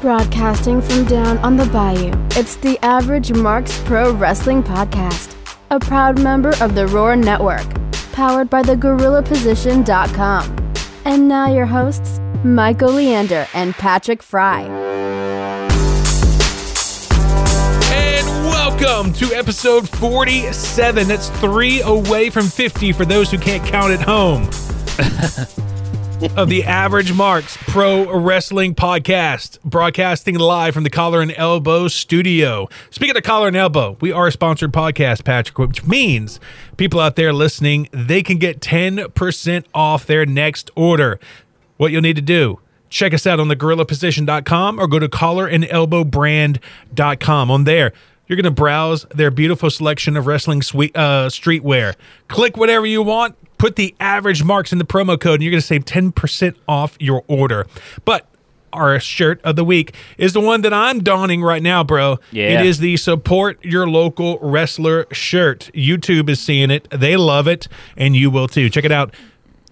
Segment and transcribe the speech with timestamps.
[0.00, 5.34] Broadcasting from down on the bayou, it's the Average Marks Pro Wrestling Podcast,
[5.72, 7.66] a proud member of the Roar Network,
[8.12, 10.72] powered by the GorillaPosition.com.
[11.04, 14.62] And now your hosts, Michael Leander and Patrick Fry.
[17.90, 21.08] And welcome to episode 47.
[21.08, 24.48] That's three away from 50 for those who can't count at home.
[26.36, 32.68] of the Average Marks Pro Wrestling Podcast, broadcasting live from the Collar and Elbow studio.
[32.90, 36.40] Speaking of Collar and Elbow, we are a sponsored podcast, Patrick, which means
[36.76, 41.20] people out there listening, they can get 10% off their next order.
[41.76, 42.58] What you'll need to do,
[42.90, 47.50] check us out on the gorillaposition.com or go to collarandelbowbrand.com.
[47.50, 47.92] On there,
[48.26, 51.94] you're going to browse their beautiful selection of wrestling sweet, uh, streetwear.
[52.28, 55.60] Click whatever you want, put the average marks in the promo code, and you're going
[55.60, 57.66] to save 10% off your order.
[58.04, 58.26] But
[58.72, 62.18] our shirt of the week is the one that I'm donning right now, bro.
[62.30, 62.60] Yeah.
[62.60, 65.70] It is the support your local wrestler shirt.
[65.74, 66.88] YouTube is seeing it.
[66.90, 67.66] They love it,
[67.96, 68.68] and you will too.
[68.70, 69.14] Check it out.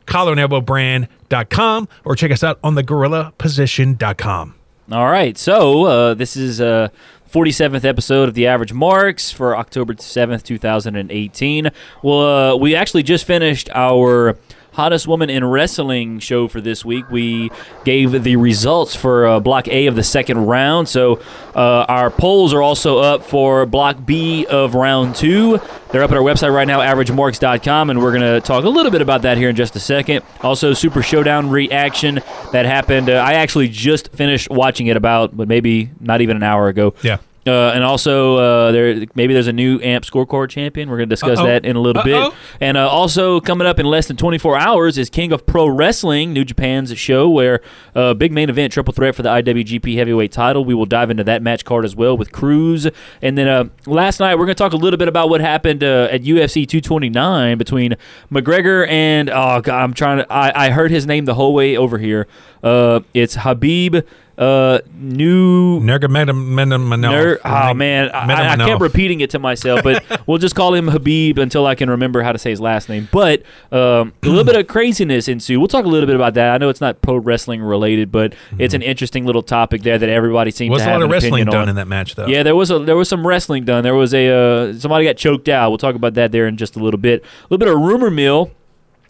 [0.06, 4.55] collarandelbowbrand.com or check us out on the gorillaposition.com.
[4.92, 6.88] All right, so uh, this is uh,
[7.36, 11.70] 47th episode of the Average Marks for October 7th, 2018.
[12.02, 12.20] Well,
[12.54, 14.38] uh, we actually just finished our
[14.76, 17.10] hottest woman in wrestling show for this week.
[17.10, 17.50] We
[17.84, 20.88] gave the results for uh, Block A of the second round.
[20.88, 21.20] So
[21.54, 25.58] uh, our polls are also up for Block B of round two.
[25.90, 28.92] They're up at our website right now, averagemarks.com, and we're going to talk a little
[28.92, 30.24] bit about that here in just a second.
[30.42, 32.20] Also, Super Showdown reaction
[32.52, 33.08] that happened.
[33.08, 36.94] Uh, I actually just finished watching it about, but maybe not even an hour ago.
[37.02, 37.18] Yeah.
[37.47, 40.91] Uh, and also, uh, there maybe there's a new AMP scorecard champion.
[40.91, 41.47] We're going to discuss Uh-oh.
[41.47, 42.30] that in a little Uh-oh.
[42.30, 42.38] bit.
[42.61, 46.33] And uh, also coming up in less than 24 hours is King of Pro Wrestling,
[46.33, 47.61] New Japan's show, where
[47.94, 50.64] uh, big main event, triple threat for the IWGP Heavyweight Title.
[50.64, 52.88] We will dive into that match card as well with Cruz.
[53.22, 55.84] And then uh, last night we're going to talk a little bit about what happened
[55.84, 57.97] uh, at UFC 229 between
[58.32, 60.32] McGregor and oh god, I'm trying to.
[60.32, 62.26] I, I heard his name the whole way over here.
[62.62, 64.04] Uh, it's Habib.
[64.38, 67.38] Uh, new Nurmagomedov.
[67.44, 71.38] Oh man, I, I- kept repeating it to myself, but we'll just call him Habib
[71.38, 73.08] until I can remember how to say his last name.
[73.10, 73.42] But
[73.72, 75.58] um, a little bit of craziness ensued.
[75.58, 76.54] We'll talk a little bit about that.
[76.54, 80.08] I know it's not pro wrestling related, but it's an interesting little topic there that
[80.08, 81.69] everybody seems Was to a lot of wrestling done on.
[81.70, 82.26] in that match, though.
[82.26, 83.84] Yeah, there was a there was some wrestling done.
[83.84, 85.70] There was a uh, somebody got choked out.
[85.70, 87.22] We'll talk about that there in just a little bit.
[87.22, 88.50] A little bit of rumor mill.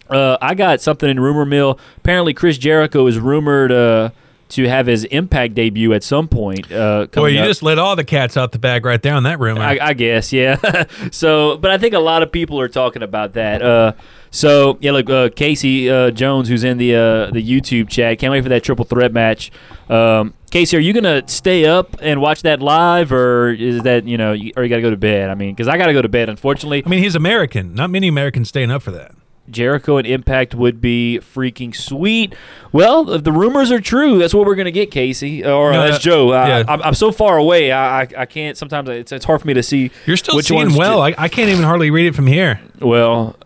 [0.08, 1.80] Uh, I got something in rumor mill.
[1.96, 4.10] Apparently, Chris Jericho is rumored uh,
[4.48, 6.70] to have his Impact debut at some point.
[6.70, 7.46] Uh, Boy, coming you up.
[7.46, 9.58] just let all the cats out the bag right there on that room.
[9.58, 10.84] I, I guess, yeah.
[11.10, 13.62] so, but I think a lot of people are talking about that.
[13.62, 13.92] Uh,
[14.30, 18.30] so, yeah, look, uh, Casey uh, Jones, who's in the uh, the YouTube chat, can't
[18.30, 19.50] wait for that triple threat match.
[19.88, 24.16] Um, Casey, are you gonna stay up and watch that live, or is that you
[24.16, 25.30] know, you, or you gotta go to bed?
[25.30, 26.28] I mean, because I gotta go to bed.
[26.28, 27.74] Unfortunately, I mean, he's American.
[27.74, 29.12] Not many Americans staying up for that.
[29.50, 32.34] Jericho and Impact would be freaking sweet.
[32.72, 35.88] Well, if the rumors are true, that's what we're gonna get, Casey, or No, uh,
[35.88, 36.32] uh, Joe.
[36.32, 36.64] I, yeah.
[36.68, 38.56] I'm, I'm so far away, I, I, I can't.
[38.56, 39.90] Sometimes it's, it's hard for me to see.
[40.06, 41.00] You're still which seeing well.
[41.02, 42.60] I, I can't even hardly read it from here.
[42.80, 43.36] Well,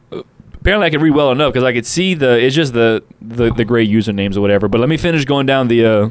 [0.55, 2.39] apparently I can read well enough because I could see the.
[2.39, 4.69] It's just the the, the gray usernames or whatever.
[4.69, 5.85] But let me finish going down the.
[5.85, 6.09] Uh,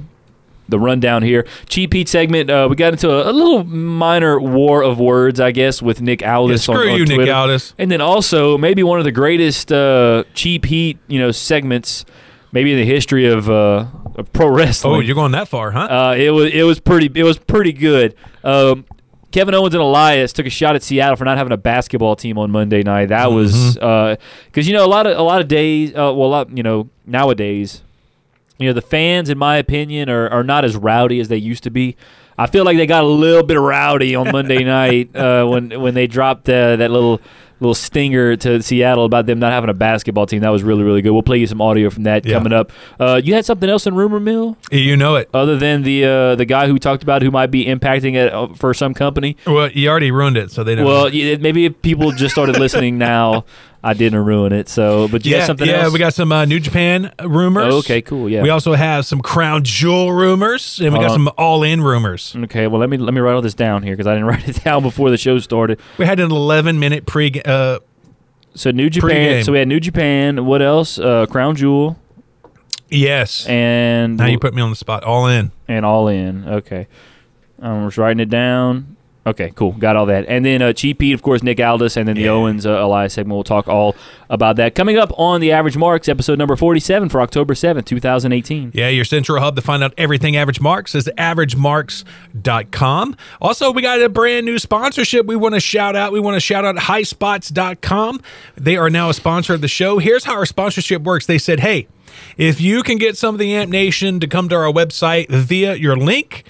[0.69, 1.45] the rundown here.
[1.67, 2.49] Cheap Heat segment.
[2.49, 6.21] Uh, we got into a, a little minor war of words, I guess, with Nick
[6.21, 6.67] Yeah, Aldis.
[6.69, 7.33] on- screw on you, Nick Twitter.
[7.33, 7.73] Aldis.
[7.77, 12.05] And then also maybe one of the greatest uh, cheap heat, you know, segments,
[12.51, 13.85] maybe in the history of, uh,
[14.15, 14.95] of pro wrestling.
[14.95, 15.79] Oh, you're going that far, huh?
[15.89, 18.15] Uh, it was it was pretty it was pretty good.
[18.43, 18.85] Um,
[19.31, 22.39] Kevin Owens and Elias took a shot at Seattle for not having a basketball team
[22.39, 23.09] on Monday night.
[23.09, 24.19] That was Mm-hmm.
[24.47, 26.63] because you know a lot of a lot of days, uh, well, a lot you
[26.63, 27.83] know nowadays,
[28.59, 31.63] you know the fans, in my opinion, are, are not as rowdy as they used
[31.63, 31.95] to be.
[32.37, 35.93] I feel like they got a little bit rowdy on Monday night uh, when when
[35.93, 37.19] they dropped uh, that little
[37.61, 40.39] little stinger to Seattle about them not having a basketball team.
[40.39, 41.11] That was really really good.
[41.11, 42.35] We'll play you some audio from that Yeah.
[42.35, 42.71] coming up.
[42.97, 45.29] Uh, you had something else in rumor mill you know it.
[45.33, 48.47] other than the uh, the guy who talked about who might be impacting it uh,
[48.53, 49.35] for some company.
[49.45, 50.85] Well, you already ruined it, so they don't.
[50.85, 53.43] Well, y- maybe if people just started listening now,
[53.83, 54.67] I didn't ruin it.
[54.67, 55.77] So, but you yeah, got something else.
[55.77, 55.93] yeah, else?
[55.93, 57.73] we got some uh, New Japan rumors.
[57.73, 58.27] Oh, okay, cool.
[58.29, 58.43] Yeah.
[58.43, 61.13] We also have some Crown Jewel rumors, and we got Uh-huh.
[61.15, 62.35] some All In rumors.
[62.35, 64.47] okay, well let me let me write all this down here because I didn't write
[64.49, 65.79] it down before the show started.
[65.97, 67.31] We had an 11 minute pre.
[67.45, 67.79] Uh,
[68.55, 69.09] So New Japan.
[69.09, 69.43] Pre-game.
[69.45, 70.45] So we had New Japan.
[70.45, 70.99] What else?
[70.99, 71.97] Uh, Crown Jewel
[72.89, 73.45] yes.
[73.47, 75.03] and now you put me on the spot.
[75.03, 75.51] All In.
[75.69, 76.45] and All In.
[76.47, 76.87] Okay,
[77.61, 78.97] I'm just writing it down.
[79.29, 79.71] Okay, cool.
[79.73, 80.25] Got all that.
[80.27, 82.29] And then uh, Cheap Heat, of course, Nick Aldis, and then the Yeah.
[82.31, 83.35] Owens uh, Elias segment.
[83.35, 83.95] We'll talk all
[84.29, 84.75] about that.
[84.75, 88.71] Coming up on the Average Marks, episode number 47 for October 7th, 2018.
[88.73, 93.15] Yeah, your central hub to find out everything Average Marks is averagemarks.com.
[93.41, 96.11] Also, we got a brand new sponsorship we want to shout out.
[96.11, 98.21] We want to shout out highspots.com.
[98.55, 99.99] They are now a sponsor of the show.
[99.99, 101.25] Here's how our sponsorship works.
[101.25, 101.87] They said, "Hey,
[102.37, 105.75] if you can get some of the Amp Nation to come to our website via
[105.75, 106.43] your link,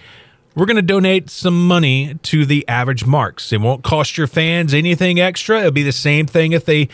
[0.60, 3.54] we're going to donate some money to the average marks.
[3.54, 5.60] It won't cost your fans anything extra.
[5.60, 6.90] It'll be the same thing if they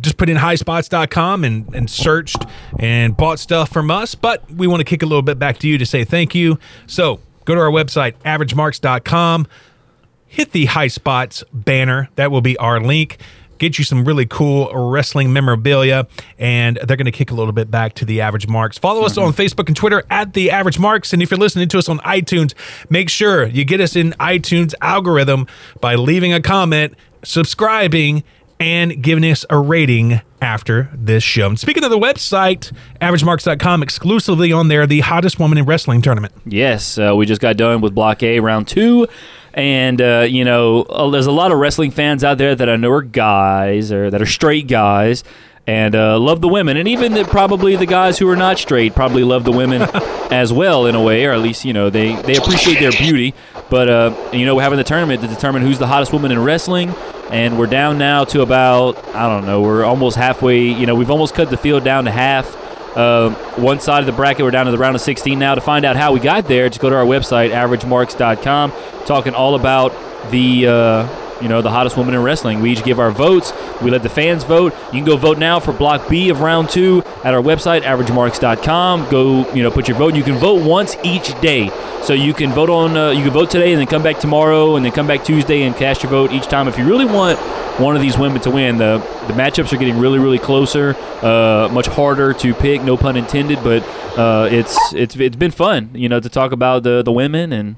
[0.00, 2.44] just put in highspots.com and, and searched
[2.80, 4.16] and bought stuff from us.
[4.16, 6.58] But we want to kick a little bit back to you to say thank you.
[6.88, 9.46] So go to our website, averagemarks.com,
[10.26, 12.08] hit the high spots banner.
[12.16, 13.18] That will be our link.
[13.60, 16.08] Get you some really cool wrestling memorabilia,
[16.38, 18.78] and they're going to kick a little bit back to the average marks.
[18.78, 21.12] Follow us on Facebook and Twitter at the average marks.
[21.12, 22.54] And if you're listening to us on iTunes,
[22.88, 25.46] make sure you get us in iTunes algorithm
[25.80, 28.24] by leaving a comment, subscribing,
[28.58, 31.48] and giving us a rating after this show.
[31.48, 36.32] And speaking of the website, averagemarks.com, exclusively on there, the hottest woman in wrestling tournament.
[36.46, 39.06] Yes, uh, we just got done with Block A round two.
[39.52, 42.76] And, uh, you know, uh, there's a lot of wrestling fans out there that I
[42.76, 45.24] know are guys or that are straight guys
[45.66, 46.76] and uh, love the women.
[46.76, 49.82] And even the, probably the guys who are not straight probably love the women
[50.30, 53.34] as well, in a way, or at least, you know, they, they appreciate their beauty.
[53.68, 56.42] But, uh, you know, we're having the tournament to determine who's the hottest woman in
[56.42, 56.90] wrestling.
[57.30, 60.62] And we're down now to about, I don't know, we're almost halfway.
[60.62, 62.56] You know, we've almost cut the field down to half.
[62.96, 65.54] Uh, one side of the bracket, we're down to the round of 16 now.
[65.54, 68.72] To find out how we got there, just go to our website, averagemarks.com,
[69.06, 69.92] talking all about
[70.30, 70.66] the.
[70.66, 72.60] Uh, you know, the hottest woman in wrestling.
[72.60, 73.52] We each give our votes.
[73.82, 74.74] We let the fans vote.
[74.86, 79.10] You can go vote now for Block B of round two at our website, averagemarks.com.
[79.10, 80.14] Go, you know, put your vote.
[80.14, 81.70] You can vote once each day.
[82.02, 84.76] So you can vote on, uh, you can vote today and then come back tomorrow
[84.76, 86.66] and then come back Tuesday and cast your vote each time.
[86.66, 87.38] If you really want
[87.78, 91.68] one of these women to win, the, the matchups are getting really, really closer, uh,
[91.70, 93.82] much harder to pick, no pun intended, but
[94.18, 97.76] uh, it's, it's, it's been fun, you know, to talk about the, the women and,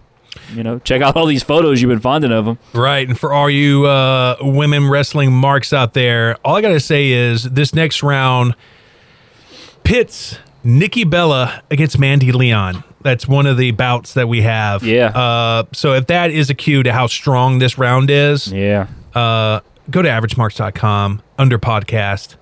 [0.55, 2.59] you know, check out all these photos you've been finding of them.
[2.75, 3.07] Right.
[3.09, 7.11] And for all you uh, women wrestling marks out there, all I got to say
[7.11, 8.55] is this next round
[9.85, 12.85] pits Nikki Bella against Mandy Leon.
[13.03, 14.85] That's one of the bouts that we have.
[14.85, 15.07] Yeah.
[15.07, 18.87] Uh, so if that is a cue to how strong this round is, Yeah.
[19.15, 22.37] uh, go to averagemarks.com under podcast.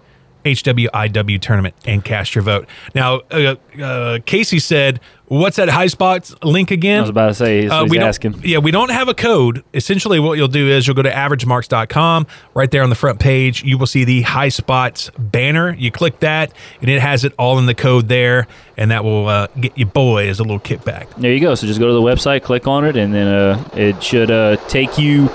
[0.44, 2.66] HWIW tournament and cast your vote.
[2.94, 7.34] Now, uh, uh, Casey said, "What's that high spots link again?" I was about to
[7.34, 8.40] say, Uh, we asking.
[8.44, 9.62] Yeah, we don't have a code.
[9.74, 12.26] Essentially, what you'll do is you'll go to averagemarks.com.
[12.54, 15.74] Right there on the front page, you will see the high spots banner.
[15.78, 18.46] You click that, and it has it all in the code there,
[18.76, 21.08] and that will uh, get you boy as a little kickback.
[21.16, 21.54] There you go.
[21.54, 24.56] So just go to the website, click on it, and then uh, it should uh,
[24.68, 25.28] take you,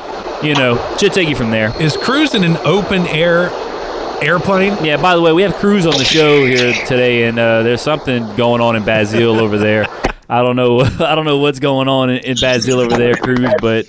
[0.44, 1.72] you know, should take you from there.
[1.82, 3.50] Is cruising an open air
[4.22, 4.84] airplane?
[4.84, 4.98] Yeah.
[5.02, 8.36] By the way, we have Cruz on the show here today, and uh, there's something
[8.36, 9.86] going on in Bazil over there.
[10.30, 10.80] I don't know.
[11.00, 13.88] I don't know what's going on in, in Bazil over there, Cruz, but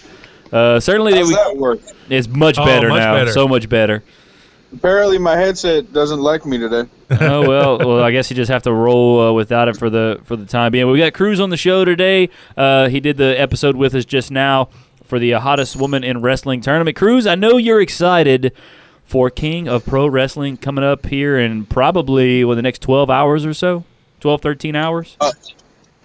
[0.53, 1.81] uh, certainly How's we, that work?
[2.09, 3.15] it's much Oh, better much now.
[3.15, 3.33] better.
[3.33, 4.03] So much better.
[4.73, 6.89] Apparently, my headset doesn't like me today.
[7.21, 10.21] oh well, well I guess you just have to roll uh, without it for the
[10.25, 10.91] for the time being.
[10.91, 12.31] We got Cruz on the show today.
[12.57, 14.69] Uh, he did the episode with us just now
[15.05, 16.97] for the uh, hottest woman in wrestling tournament.
[16.97, 18.53] Cruz, I know you're excited
[19.07, 23.47] for King of Pro Wrestling coming up here in probably what the next 12 hours
[23.47, 23.85] or so,
[24.21, 25.17] 12 13 hours.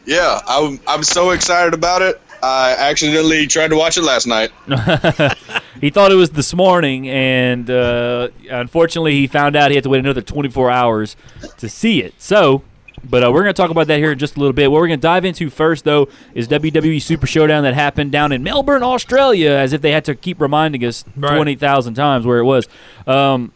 [0.05, 2.22] Yeah, I'm, I'm so excited about it.
[2.43, 4.51] I accidentally tried to watch it last night.
[5.81, 9.89] he thought it was this morning, and uh, unfortunately, he found out he had to
[9.89, 11.15] wait another 24 hours
[11.58, 12.15] to see it.
[12.20, 12.63] So,
[13.10, 14.70] but uh, we're going to talk about that here in just a little bit.
[14.72, 18.31] What we're going to dive into first, though, is WWE Super Showdown that happened down
[18.31, 21.36] in Melbourne, Australia, as if they had to keep reminding us Right.
[21.36, 22.67] 20,000 times where it was.
[23.08, 23.51] Um,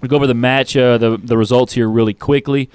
[0.00, 2.70] we go over the match, uh, the the results here really quickly.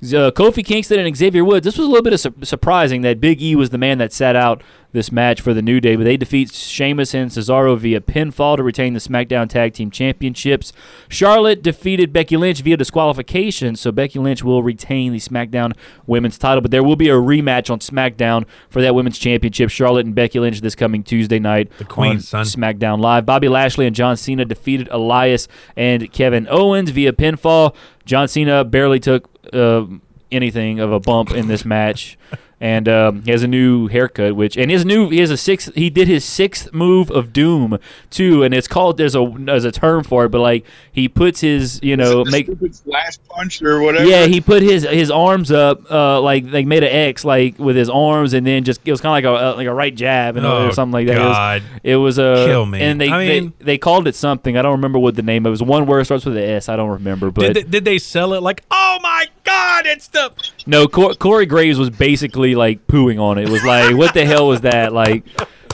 [0.00, 1.64] Uh, Kofi Kingston and Xavier Woods.
[1.64, 4.12] This was a little bit of su- surprising that Big E was the man that
[4.12, 4.62] sat out
[4.92, 8.62] this match for the New Day, but they defeat Sheamus and Cesaro via pinfall to
[8.62, 10.72] retain the SmackDown Tag Team Championships.
[11.08, 15.72] Charlotte defeated Becky Lynch via disqualification, so Becky Lynch will retain the SmackDown
[16.06, 19.68] Women's title, but there will be a rematch on SmackDown for that Women's Championship.
[19.68, 22.44] Charlotte and Becky Lynch this coming Tuesday night The Queen, on son.
[22.46, 23.26] SmackDown Live.
[23.26, 27.74] Bobby Lashley and John Cena defeated Elias and Kevin Owens via pinfall.
[28.06, 29.86] John Cena barely took uh,
[30.30, 32.18] anything of a bump in this match.
[32.60, 35.72] and um, he has a new haircut, which and his new he has a sixth.
[35.76, 37.78] He did his sixth move of doom
[38.10, 41.40] too, and it's called there's a there's a term for it, but like he puts
[41.40, 42.48] his you know make
[42.84, 44.04] last punch or whatever.
[44.04, 47.76] yeah he put his his arms up uh like like made an X like with
[47.76, 50.36] his arms, and then just it was kind of like a like a right jab
[50.36, 51.16] and Oh, or something like that.
[51.16, 51.62] It was- God.
[51.84, 52.80] It was a Kill me.
[52.80, 54.56] and they, I mean- they they called it something.
[54.56, 55.46] I don't remember what the name.
[55.46, 56.68] Of it was one word starts with an S.
[56.68, 60.08] I don't remember, but Did they, did they sell it like, oh my God, it's
[60.08, 60.32] the.
[60.66, 63.48] No, Cor- Corey Graves was basically like pooing on it.
[63.48, 64.92] It was like, what the hell was that?
[64.92, 65.24] Like,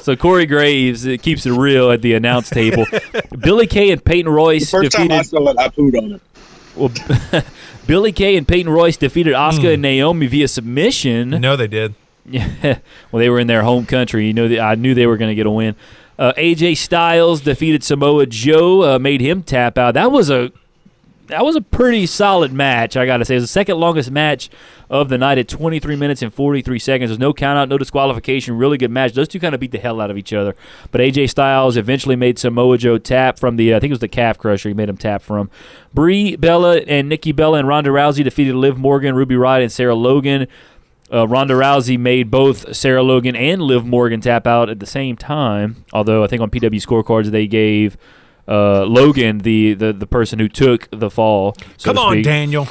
[0.02, 2.86] so Corey Graves it keeps it real at the announce table.
[3.40, 5.30] Billy Kay and Peyton Royce First time I defeated.
[5.30, 6.22] saw it, I pooed on it.
[6.76, 7.42] Well,
[7.86, 11.30] Billy Kay and Peyton Royce defeated Asuka and Naomi via submission.
[11.30, 11.94] No, they did.
[12.26, 12.78] Yeah,
[13.12, 14.26] well, they were in their home country.
[14.26, 15.76] You know, that I knew they were going to get a win.
[16.18, 19.92] Uh, AJ Styles defeated Samoa Joe, uh, made him tap out.
[19.92, 20.50] That was a
[21.28, 22.96] that was a pretty solid match.
[22.96, 24.50] I got to say, it was the second longest match
[24.90, 27.10] of the night at 23 minutes and 43 seconds.
[27.10, 28.58] There's no count out, no disqualification.
[28.58, 29.12] Really good match.
[29.12, 30.54] Those two kind of beat the hell out of each other.
[30.90, 34.00] But AJ Styles eventually made Samoa Joe tap from the, uh, I think it was
[34.00, 34.68] the calf crusher.
[34.68, 35.50] He made him tap from.
[35.94, 39.94] Brie Bella and Nikki Bella and Ronda Rousey defeated Liv Morgan, Ruby Riott, and Sarah
[39.94, 40.46] Logan.
[41.12, 45.16] Uh, Ronda Rousey made both Sarah Logan and Liv Morgan tap out at the same
[45.16, 45.84] time.
[45.92, 47.96] Although I think on PW scorecards they gave
[48.48, 51.54] uh, Logan the, the the person who took the fall.
[51.76, 52.22] so Come on.
[52.22, 52.66] Daniel.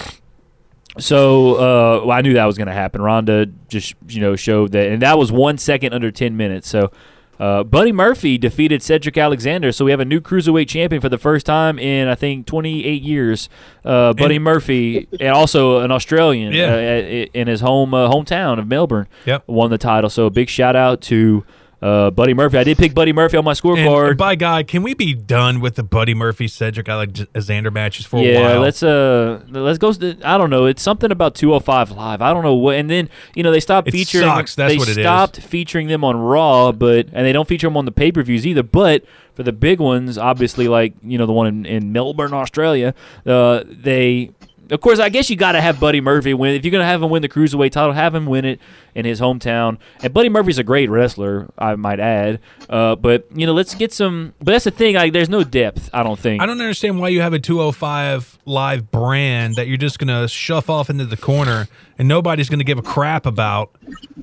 [0.99, 3.01] So uh, well, I knew that was going to happen.
[3.01, 6.67] Ronda just you know showed that, and that was one second under ten minutes.
[6.69, 6.91] So.
[7.39, 11.17] Uh, Buddy Murphy defeated Cedric Alexander, so we have a new cruiserweight champion for the
[11.17, 13.49] first time in I think 28 years.
[13.83, 16.73] Uh, Buddy And- Murphy, and also an Australian, Yeah.
[16.75, 19.45] uh, in his home uh, hometown of Melbourne, Yep.
[19.47, 20.11] won the title.
[20.11, 21.43] So a big shout out to
[21.83, 22.57] uh, Buddy Murphy.
[22.57, 24.17] I did pick Buddy Murphy on my And scorecard.
[24.17, 28.23] by God, can we be done with the Buddy Murphy Cedric Alexander matches for a
[28.23, 28.61] yeah, while?
[28.61, 29.91] let's uh let's go.
[29.91, 30.65] To, I don't know.
[30.65, 32.21] It's something about 205 live.
[32.21, 32.75] I don't know what.
[32.77, 34.23] And then you know they stopped It featuring.
[34.23, 35.03] sucks, that's they what it is.
[35.03, 38.23] stopped featuring them on Raw, but and they don't feature them on the pay per
[38.23, 38.63] views either.
[38.63, 39.03] But
[39.35, 42.93] for the big ones, obviously, like you know the one in, in Melbourne, Australia,
[43.25, 44.31] uh, they.
[44.69, 46.55] Of course, I guess you got to have Buddy Murphy win.
[46.55, 48.59] If you're gonna have him win the cruiserweight title, have him win it
[48.95, 49.77] in his hometown.
[50.01, 52.39] And Buddy Murphy's a great wrestler, I might add.
[52.69, 54.33] Uh, but you know, let's get some.
[54.39, 54.95] But that's the thing.
[54.95, 55.89] Like, there's no depth.
[55.93, 56.41] I don't think.
[56.41, 60.27] I don't understand why you have a 205 live brand that you're just going to
[60.27, 61.67] shove off into the corner
[61.97, 63.75] and nobody's going to give a crap about.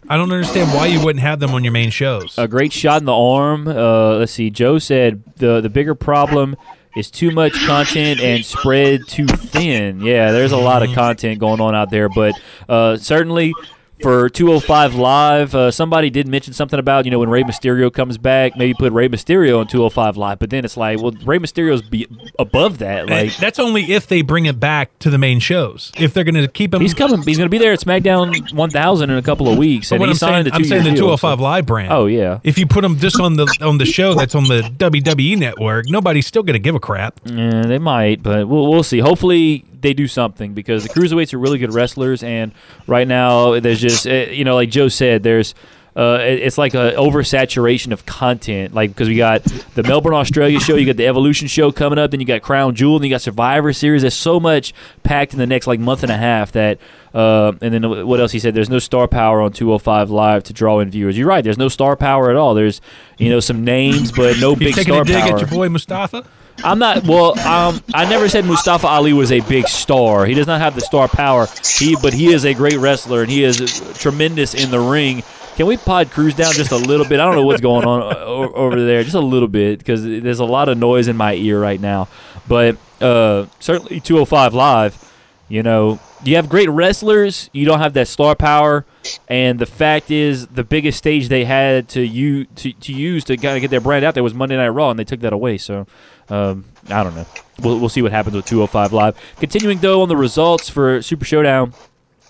[0.08, 2.36] I don't understand why you wouldn't have them on your main shows.
[2.38, 3.68] a great shot in the arm.
[3.68, 4.50] Uh, let's see.
[4.50, 6.56] Joe said the the bigger problem
[6.96, 10.00] is too much content and spread too thin.
[10.00, 12.34] Yeah, there's a lot of content going on out there, but
[12.68, 13.54] uh, certainly.
[14.02, 18.16] For 205 Live, uh, somebody did mention something about, you know, when Rey Mysterio comes
[18.16, 21.82] back, maybe put Rey Mysterio on 205 Live, but then it's like, well, Rey Mysterio's
[21.82, 22.06] be
[22.38, 23.08] above that.
[23.10, 25.92] Like, that's only if they bring it back to the main shows.
[25.98, 28.54] If they're going to keep him, he's coming, he's going to be there at SmackDown
[28.54, 30.96] 1000 in a couple of weeks, and he I'm saying, signed I'm saying the two-year
[30.96, 31.92] deal, 205 so- live brand.
[31.92, 32.40] Oh, yeah.
[32.42, 35.88] If you put him just on the on the show that's on the WWE network,
[35.88, 37.20] nobody's still going to give a crap.
[37.24, 39.00] Yeah, they might, but we'll we'll see.
[39.00, 42.52] Hopefully, they do something because the cruiserweights are really good wrestlers, and
[42.86, 45.54] right now there's just uh, you know, like Joe said, there's.
[45.96, 49.42] Uh, it's like an oversaturation of content, like because we got
[49.74, 52.76] the Melbourne, Australia show, you got the Evolution show coming up, then you got Crown
[52.76, 54.02] Jewel, and you got Survivor Series.
[54.02, 54.72] There's so much
[55.02, 56.78] packed in the next like month and a half that,
[57.12, 58.54] uh, and then what else he said?
[58.54, 61.18] There's no star power on 205 Live to draw in viewers.
[61.18, 61.42] You're right.
[61.42, 62.54] There's no star power at all.
[62.54, 62.80] There's
[63.18, 65.34] you know some names, but no big taking star a dig power.
[65.34, 66.24] at your boy Mustafa?
[66.62, 67.04] I'm not.
[67.04, 70.26] Well, um, I never said Mustafa Ali was a big star.
[70.26, 71.46] He does not have the star power.
[71.78, 73.58] He, but he is a great wrestler and he is
[73.98, 75.22] tremendous in the ring.
[75.56, 77.20] Can we pod Cruz down just a little bit?
[77.20, 80.38] I don't know what's going on o- over there, just a little bit, because there's
[80.38, 82.08] a lot of noise in my ear right now.
[82.48, 85.12] But uh, certainly 205 Live,
[85.48, 87.50] you know, you have great wrestlers.
[87.52, 88.84] You don't have that star power,
[89.28, 93.36] and the fact is, the biggest stage they had to you to, to use to
[93.36, 95.32] kind of get their brand out there was Monday Night Raw, and they took that
[95.32, 95.58] away.
[95.58, 95.86] So,
[96.30, 97.26] um, I don't know.
[97.60, 99.16] We'll, we'll see what happens with 205 Live.
[99.38, 101.74] Continuing though on the results for Super Showdown.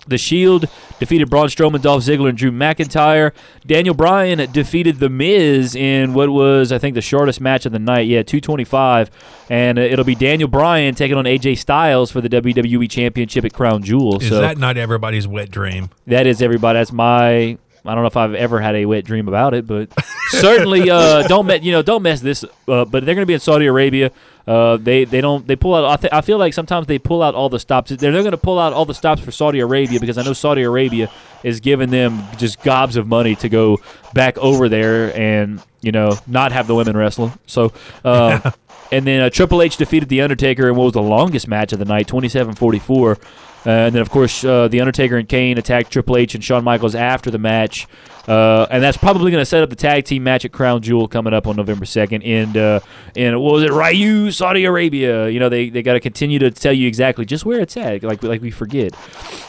[0.07, 0.67] The Shield
[0.99, 3.33] defeated Braun Strowman, Dolph Ziggler, and Drew McIntyre.
[3.67, 7.77] Daniel Bryan defeated The Miz in what was, I think, the shortest match of the
[7.77, 8.07] night.
[8.07, 9.11] Yeah, 225.
[9.51, 13.53] And uh, it'll be Daniel Bryan taking on AJ Styles for the WWE Championship at
[13.53, 14.19] Crown Jewel.
[14.19, 15.91] Is so that not everybody's wet dream?
[16.07, 16.79] that is everybody.
[16.79, 17.59] That's my.
[17.85, 19.89] I don't know if I've ever had a wet dream about it, but
[20.29, 22.43] certainly uh, don't me- you know don't mess this.
[22.67, 24.11] Uh, but they're going to be in Saudi Arabia.
[24.45, 25.85] Uh, they they don't they pull out.
[25.85, 27.89] I, th- I feel like sometimes they pull out all the stops.
[27.89, 30.33] They're, they're going to pull out all the stops for Saudi Arabia because I know
[30.33, 31.11] Saudi Arabia
[31.43, 33.79] is giving them just gobs of money to go
[34.13, 37.33] back over there and you know not have the women wrestle.
[37.45, 37.73] So.
[38.03, 38.51] Uh,
[38.93, 41.79] And then uh, Triple H defeated The Undertaker in what was the longest match of
[41.79, 43.17] the night, 27-44.
[43.65, 46.63] Uh, and then, of course, uh, The Undertaker and Kane attacked Triple H and Shawn
[46.63, 47.87] Michaels after the match.
[48.27, 51.07] Uh, and that's probably going to set up the tag team match at Crown Jewel
[51.07, 52.25] coming up on November 2nd.
[52.25, 52.79] And, uh,
[53.15, 55.27] and what was it, Riyadh, Saudi Arabia?
[55.29, 58.03] You know, they, they got to continue to tell you exactly just where it's at,
[58.03, 58.95] like, like we forget,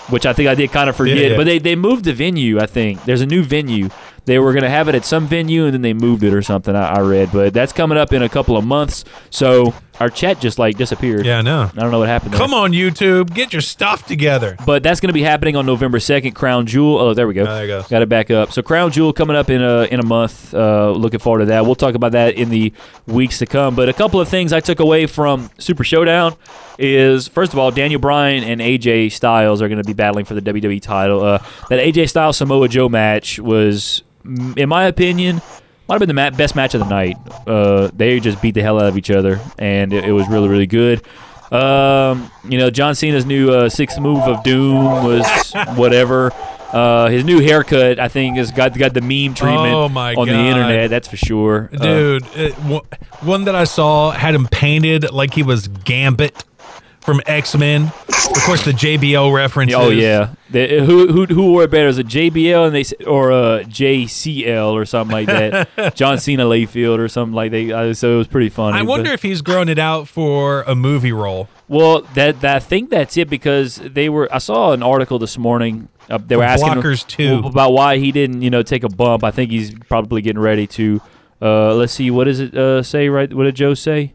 [0.09, 1.33] which I think I did kind of forget.
[1.33, 1.37] Yeah.
[1.37, 3.04] But they, they moved the venue, I think.
[3.04, 3.88] There's a new venue.
[4.25, 6.42] They were going to have it at some venue, and then they moved it or
[6.42, 7.31] something, I, I read.
[7.33, 9.04] But that's coming up in a couple of months.
[9.31, 11.25] So our chat just, like, disappeared.
[11.25, 11.71] Yeah, I know.
[11.73, 12.40] I don't know what happened there.
[12.40, 14.56] Come on, YouTube, get your stuff together.
[14.66, 16.32] But that's going to be happening on November second.
[16.32, 16.99] Crown Jewel.
[16.99, 17.42] Oh, there we go.
[17.42, 17.82] Oh, there you go.
[17.88, 18.52] Got it back up.
[18.52, 20.52] So Crown Jewel coming up in a in a month.
[20.52, 21.64] Uh, looking forward to that.
[21.64, 22.73] We'll talk about that in the
[23.06, 23.75] weeks to come.
[23.76, 26.35] But a couple of things I took away from Super Showdown
[26.78, 30.35] is first of all, Daniel Bryan and AJ Styles are going to be battling for
[30.35, 31.23] the WWE title.
[31.23, 34.02] Uh, that AJ Styles Samoa Joe match was,
[34.56, 35.40] in my opinion.
[35.88, 37.16] Might have been the ma- best match of the night.
[37.46, 40.48] Uh, they just beat the hell out of each other, and it, it was really,
[40.48, 41.02] really good.
[41.50, 45.26] Um, you know, John Cena's new uh, sixth move of doom was
[45.76, 46.32] whatever.
[46.72, 50.32] Uh, his new haircut, I think, has got got the meme treatment Oh, on the
[50.32, 50.88] internet.
[50.88, 52.86] That's for sure, Uh, Dude, it, one-
[53.20, 56.42] one that I saw had him painted like he was Gambit
[57.02, 57.92] from X Men.
[58.09, 59.76] Of course, the JBL references.
[59.76, 61.87] oh yeah, who who who wore it better?
[61.87, 65.94] Was it JBL and they or uh, JCL or something like that?
[65.94, 67.71] John Cena Layfield or something like that.
[67.71, 68.78] Uh, so it was pretty funny.
[68.78, 71.49] I wonder but- if he's grown it out for a movie role.
[71.68, 74.28] Well, that, that I think that's it because they were.
[74.32, 75.88] I saw an article this morning.
[76.11, 77.42] Uh, they were asking him too.
[77.47, 79.25] about why he didn't, you know, take a bump.
[79.25, 81.00] I think he's probably getting ready to.
[81.40, 83.09] Uh, let's see, what does it uh, say?
[83.09, 84.12] Right, what did Joe say?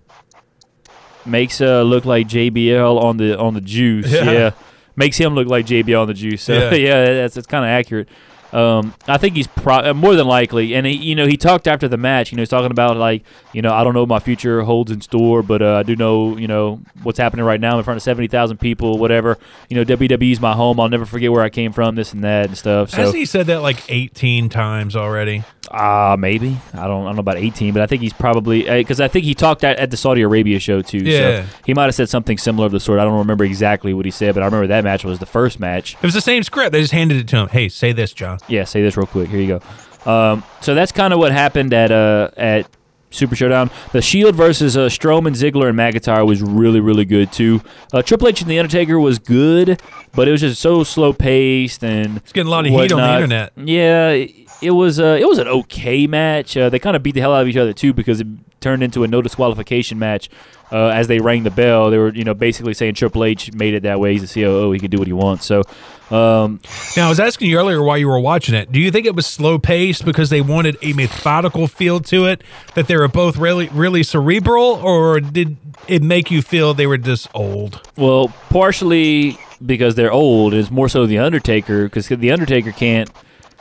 [1.27, 4.11] Makes uh, look like JBL on the on the juice.
[4.11, 4.31] Yeah.
[4.31, 4.51] Yeah,
[4.95, 6.41] makes him look like JBL on the juice.
[6.43, 6.73] So Yeah.
[6.87, 8.09] yeah, that's that's kind of accurate.
[8.53, 11.67] Um, I think he's pro- uh, more than likely, and he, you know, he talked
[11.67, 12.31] after the match.
[12.31, 13.23] You know, he's talking about like,
[13.53, 15.95] you know, I don't know what my future holds in store, but uh, I do
[15.95, 19.37] know, you know, what's happening right now in front of seventy thousand people, whatever.
[19.69, 20.79] You know, WWE's my home.
[20.79, 22.91] I'll never forget where I came from, this and that and stuff.
[22.91, 25.43] So, Hasn't he said that like 18 times already?
[25.71, 29.01] uh, maybe I don't, I don't know about eighteen, but I think he's probably because
[29.01, 30.99] I think he talked at, at the Saudi Arabia show too.
[30.99, 31.43] Yeah.
[31.43, 32.99] So he might have said something similar of the sort.
[32.99, 35.59] I don't remember exactly what he said, but I remember that match was the first
[35.59, 35.95] match.
[35.95, 36.71] It was the same script.
[36.71, 37.47] They just handed it to him.
[37.49, 38.36] Hey, say this, John.
[38.47, 39.29] Yeah, say this real quick.
[39.29, 40.11] Here you go.
[40.11, 42.67] Um, so that's kind of what happened at uh, at
[43.09, 43.71] Super Showdown.
[43.91, 47.61] The Shield versus uh, Strowman, Ziggler, and McIntyre was really, really good too.
[47.93, 49.81] Uh, Triple H and The Undertaker was good,
[50.13, 53.01] but it was just so slow paced and It's getting a lot of heat on
[53.01, 53.53] the internet.
[53.55, 56.57] Yeah, it, it was uh, it was an okay match.
[56.57, 58.27] Uh, they kind of beat the hell out of each other too because it
[58.59, 60.29] turned into a no disqualification match.
[60.69, 63.73] Uh, as they rang the bell, they were you know basically saying Triple H made
[63.73, 64.13] it that way.
[64.13, 64.71] He's the COO.
[64.71, 65.45] He can do what he wants.
[65.45, 65.63] So.
[66.09, 66.61] Um,
[66.95, 68.71] Now, I was asking you earlier why you were watching it.
[68.71, 72.43] Do you think it was slow paced because they wanted a methodical feel to it,
[72.75, 76.97] that they were both really, really cerebral, or did it make you feel they were
[76.97, 77.81] just old?
[77.97, 80.53] Well, partially because they're old.
[80.53, 83.09] It's more so the Undertaker because the Undertaker can't,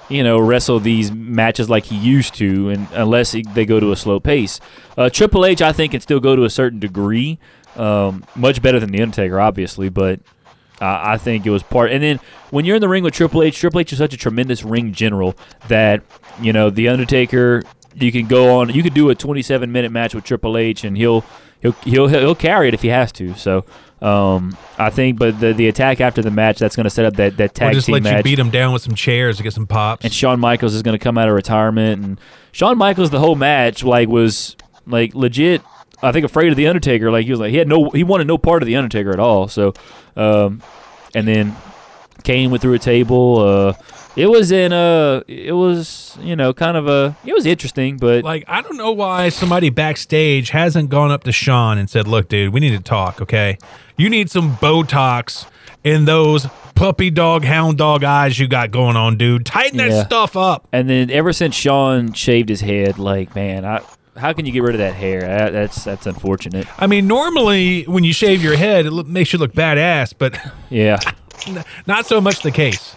[0.09, 3.91] you know, wrestle these matches like he used to, and unless he, they go to
[3.91, 4.61] a slow pace.
[4.97, 7.39] Uh, Triple H, I think, can still go to a certain degree,
[7.75, 10.21] um, much better than the Undertaker, obviously, but.
[10.81, 13.43] Uh, I think it was part, and then when you're in the ring with Triple
[13.43, 15.35] H, Triple H is such a tremendous ring general
[15.69, 16.03] that
[16.41, 17.63] you know the Undertaker.
[17.95, 18.69] You can go on.
[18.69, 21.25] You could do a 27 minute match with Triple H, and he'll
[21.61, 23.35] he'll he'll he'll carry it if he has to.
[23.37, 23.65] So
[24.03, 27.15] um, I think, but the the attack after the match that's going to set up
[27.15, 29.43] that that tag Or just team let you beat him down with some chairs to
[29.43, 30.05] get some pops?
[30.05, 32.21] and Shawn Michaels is going to come out of retirement, and
[32.53, 35.63] Shawn Michaels the whole match like was like legit.
[36.03, 37.11] I think afraid of the Undertaker.
[37.11, 39.19] Like he was like he had no he wanted no part of the Undertaker at
[39.21, 39.49] all.
[39.49, 39.73] So,
[40.17, 40.63] um,
[41.15, 41.57] and then
[42.25, 43.41] Kane went through a table.
[43.41, 43.73] Uh,
[44.17, 48.25] it was in uh it was you know kind of a it was interesting, but
[48.25, 52.29] like, I don't know why somebody backstage hasn't gone up to Shawn and said, Look,
[52.29, 53.59] dude, we need to talk, okay?
[53.97, 55.47] You need some Botox
[55.85, 59.47] in those puppy dog, hound dog eyes you got going on, dude.
[59.47, 60.05] Tighten that Yeah.
[60.05, 60.67] stuff up.
[60.73, 63.81] And then ever since Shawn shaved his head, like man, I,
[64.17, 65.21] how can you get rid of that hair?
[65.21, 66.67] That, that's that's unfortunate.
[66.81, 70.39] I mean, normally when you shave your head, it makes you look badass, but
[70.71, 70.99] Yeah,
[71.87, 72.95] not so much the case.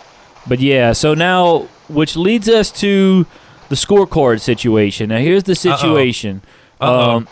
[0.48, 0.94] but yeah.
[0.94, 3.26] So now, which leads us to
[3.70, 5.10] the scorecard situation.
[5.10, 6.42] Now here's the situation.
[6.82, 7.18] Uh-oh.
[7.18, 7.28] Um,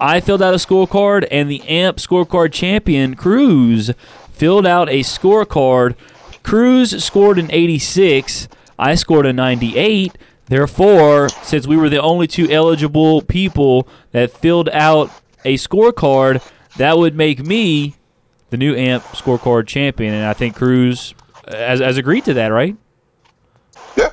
[0.00, 3.90] I filled out a scorecard, and the AMP scorecard champion Cruz
[4.32, 5.94] filled out a scorecard.
[6.42, 8.48] Cruz scored an 86.
[8.78, 10.16] I scored a 98.
[10.50, 15.08] Therefore, since we were the only two eligible people that filled out
[15.44, 16.42] a scorecard,
[16.76, 17.94] that would make me
[18.50, 20.12] the new AMP scorecard champion.
[20.12, 21.14] And I think Cruz
[21.46, 22.76] has, has agreed to that, right?
[23.96, 24.10] Yeah.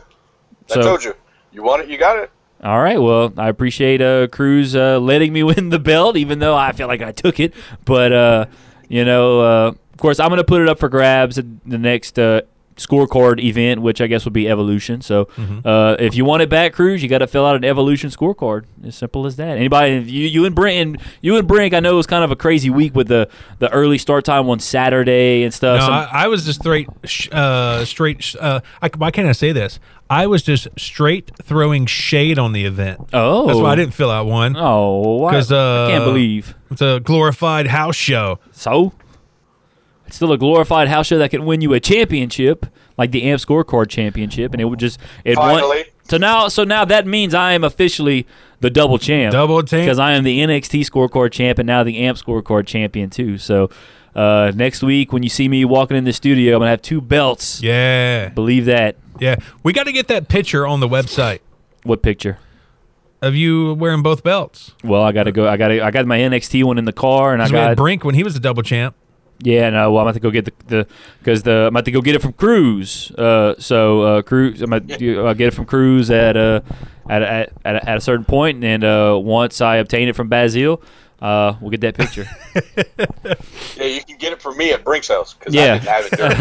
[0.68, 1.16] So- I told you.
[1.52, 2.30] You want it, you got it.
[2.64, 3.02] All right.
[3.02, 6.88] Well, I appreciate uh, Cruz uh, letting me win the belt, even though I feel
[6.88, 7.56] like I took it.
[7.84, 8.46] But uh,
[8.88, 11.80] you know, uh, of course, I'm going to put it up for grabs at the
[11.80, 12.42] next uh,
[12.78, 15.02] scorecard event, which I guess would be Evolution.
[15.02, 15.68] So, Mm-hmm.
[15.68, 18.66] uh, if you want it back, Cruz, you got to fill out an Evolution scorecard.
[18.86, 19.58] As simple as that.
[19.58, 22.36] Anybody, you, you and Brent, you and Brink, I know it was kind of a
[22.36, 23.28] crazy week with the
[23.60, 25.80] the early start time on Saturday and stuff.
[25.80, 26.88] No, Some- I, I was just straight,
[27.32, 28.36] uh, straight.
[28.40, 29.80] Uh, I, why can't I say this?
[30.10, 33.10] I was just straight throwing shade on the event.
[33.12, 34.56] oh, That's why I didn't fill out one.
[34.56, 36.56] Oh, why- 'Cause, I can't uh, believe.
[36.72, 38.40] It's a glorified house show.
[38.54, 38.94] So,
[40.08, 42.66] it's still a glorified house show that can win you a championship,
[42.98, 45.84] like the AMP Scorecard Championship, and it would just it won.
[46.10, 48.26] So now, so now that means I am officially
[48.62, 49.34] the double champ.
[49.34, 49.84] Double champ.
[49.84, 53.38] because I am the NXT Scorecard champ and now the AMP Scorecard champion too.
[53.38, 53.70] So.
[54.16, 57.02] Uh, next week, when you see me walking in the studio, I'm gonna have two
[57.02, 57.62] belts.
[57.62, 58.96] Yeah, Believe that.
[59.20, 59.36] yeah.
[59.62, 61.42] We got to get that picture on the website
[61.84, 62.40] What picture?
[63.22, 64.72] of you wearing both belts.
[64.84, 65.48] Well, I gotta go.
[65.48, 65.84] I gotta.
[65.86, 68.16] I got my NXT one in the car, and I we had got Brink when
[68.16, 68.96] he was a double champ.
[69.40, 69.92] Yeah, no.
[69.92, 70.88] Well, I'm about to go get the the
[71.20, 73.12] because the I'm about to go get it from Cruz.
[73.12, 76.62] Uh, so uh, Cruz, I'm about to uh, get it from Cruz at uh
[77.10, 80.30] at at, at, a, at a certain point, and uh, once I obtain it from
[80.30, 80.82] Bazil,
[81.22, 82.26] uh, we'll get that picture.
[83.78, 85.76] Yeah, you can get it from me at Brink's house because Yeah.
[85.76, 86.38] I didn't have it during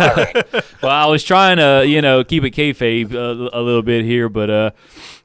[0.55, 4.05] my well, I was trying to you know keep it kayfabe a, a little bit
[4.07, 4.71] here, but uh,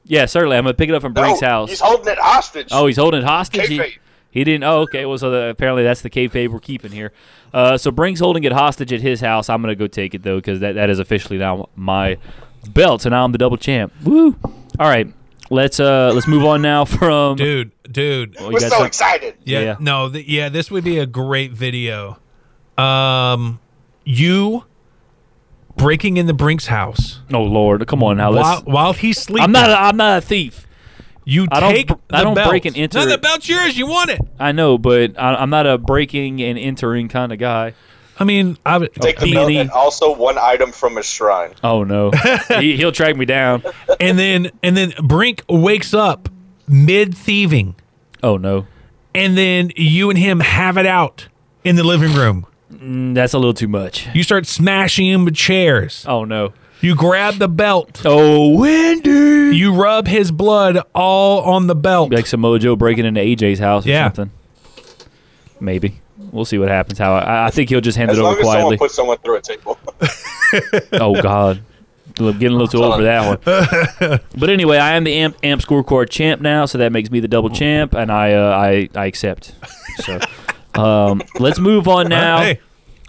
[0.04, 1.70] yeah, certainly I'm gonna pick it up from Brink's No, house.
[1.70, 2.68] He's holding it hostage.
[2.70, 3.62] Oh, he's holding it hostage.
[3.70, 3.84] Kayfabe.
[3.92, 3.98] he
[4.32, 4.64] didn't.
[4.64, 5.04] Oh, okay.
[5.04, 7.12] Well, so the, apparently that's the kayfabe we're keeping here.
[7.52, 9.48] Uh, so Brink's holding it hostage at his house.
[9.50, 12.16] I'm gonna go take it though because that, that is officially now my
[12.70, 13.92] belt, and now I'm the double champ.
[14.04, 14.36] Woo!
[14.78, 15.06] All right,
[15.50, 17.36] let's uh let's move on now from.
[17.36, 18.34] Dude, dude.
[18.36, 19.34] Well, you We're so some- excited.
[19.44, 19.76] Yeah, Yeah.
[19.80, 22.18] no, th- yeah, this would be a great video.
[22.78, 23.60] Um,
[24.04, 24.64] you
[25.76, 28.32] breaking in the Brink's house Oh Lord, come on now.
[28.32, 29.44] while while he's sleeping.
[29.44, 29.68] I'm not.
[29.70, 30.66] A, I'm not a thief.
[31.24, 32.48] You I don't take br- I don't belt.
[32.50, 33.76] break and enter No, the belt's yours.
[33.76, 34.20] You want it.
[34.38, 37.74] I know, but I, I'm not a breaking and entering kind of guy.
[38.18, 38.92] I mean, I would.
[38.94, 41.52] Take the belt and also one item from his shrine.
[41.64, 42.10] Oh no,
[42.60, 43.62] he, he'll track me down.
[43.98, 46.28] and then and then Brink wakes up
[46.68, 47.74] mid thieving,
[48.22, 48.66] Oh no,
[49.14, 51.28] and then you and him have it out
[51.64, 52.46] in the living room.
[52.72, 54.08] Mm, that's a little too much.
[54.14, 56.04] You start smashing him with chairs.
[56.06, 56.52] Oh no.
[56.82, 58.02] You grab the belt.
[58.04, 59.56] Oh Wendy.
[59.56, 62.12] You rub his blood all on the belt.
[62.12, 64.06] like Samoa Joe breaking into AJ's house or Yeah.
[64.12, 64.30] something.
[65.60, 66.00] Maybe
[66.32, 66.98] we'll see what happens.
[66.98, 68.76] How I, I think he'll just hand As it long over as someone quietly.
[68.78, 69.78] puts someone through a table.
[70.94, 71.62] oh God,
[72.16, 74.20] getting a little too old for that one.
[74.36, 77.28] but anyway, I am the amp, amp scorecard champ now, so that makes me the
[77.28, 79.54] double champ, and I uh, I I accept.
[79.98, 80.18] So
[80.74, 82.38] um, let's move on now.
[82.38, 82.60] Hey,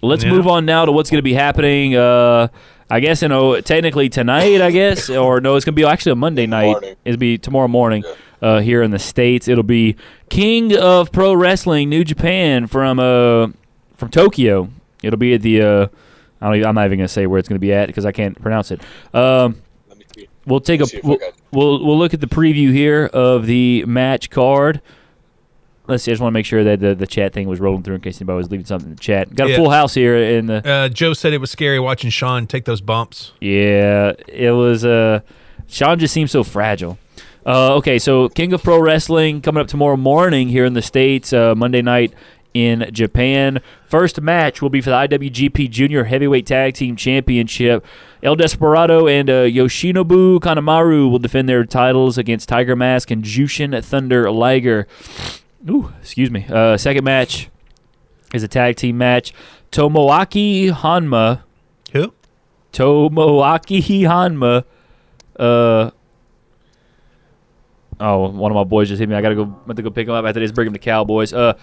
[0.04, 0.32] Let's Yeah.
[0.32, 1.96] move on now to what's going to be happening.
[1.96, 2.50] Uh,
[2.90, 4.62] I guess you know technically tonight.
[4.62, 6.72] I guess or no, it's going to be actually a Monday night.
[6.72, 6.96] Morning.
[7.06, 8.04] It'll be tomorrow morning
[8.42, 9.48] uh, here in the states.
[9.48, 9.96] It'll be
[10.30, 13.48] King of Pro Wrestling New Japan from uh
[13.96, 14.70] from Tokyo.
[15.02, 15.88] It'll be at the uh,
[16.42, 17.88] I don't even, I'm not even going to say where it's going to be at
[17.88, 18.82] because I can't pronounce it.
[19.14, 20.28] Um, Let me see.
[20.46, 21.18] we'll take a we'll,
[21.52, 24.82] we'll we'll look at the preview here of the match card.
[25.88, 26.12] Let's see.
[26.12, 28.02] I just want to make sure that the, the chat thing was rolling through in
[28.02, 29.36] case anybody was leaving something in the chat.
[29.36, 29.58] Got a Yeah.
[29.58, 32.80] full house here in the uh, Joe said it was scary watching Shawn take those
[32.82, 33.34] bumps.
[33.42, 34.86] Yeah, it was.
[34.86, 35.20] Uh,
[35.68, 36.98] Shawn just seems so fragile.
[37.46, 41.34] Uh, okay, so King of Pro Wrestling coming up tomorrow morning here in the states.
[41.34, 42.14] Uh, Monday night
[42.54, 43.60] in Japan.
[43.88, 47.84] First match will be for the IWGP Junior Heavyweight Tag Team Championship.
[48.22, 53.84] El Desperado and uh, Yoshinobu Kanemaru will defend their titles against Tiger Mask and Jushin
[53.84, 54.88] Thunder Liger.
[55.70, 56.46] Ooh, excuse me.
[56.50, 57.50] Uh, second match
[58.34, 59.34] is a tag team match.
[59.72, 61.42] Tomoaki Honma
[61.92, 62.14] Who?
[62.74, 64.64] Tomoaki Honma.
[65.40, 65.92] Uh.
[68.00, 69.16] Oh, one of my boys just hit me.
[69.16, 69.44] I gotta go.
[69.44, 70.52] I have to go pick him up after this.
[70.52, 71.34] Bring him to Cowboys.
[71.34, 71.54] Uh.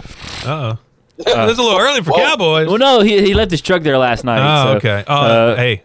[0.45, 0.79] Uh oh.
[1.19, 2.19] That's a little early for Whoa.
[2.19, 2.67] Cowboys.
[2.69, 4.41] Well, no, he, he left his truck there last night.
[4.41, 5.05] oh, so, okay.
[5.07, 5.83] Oh, uh, hey.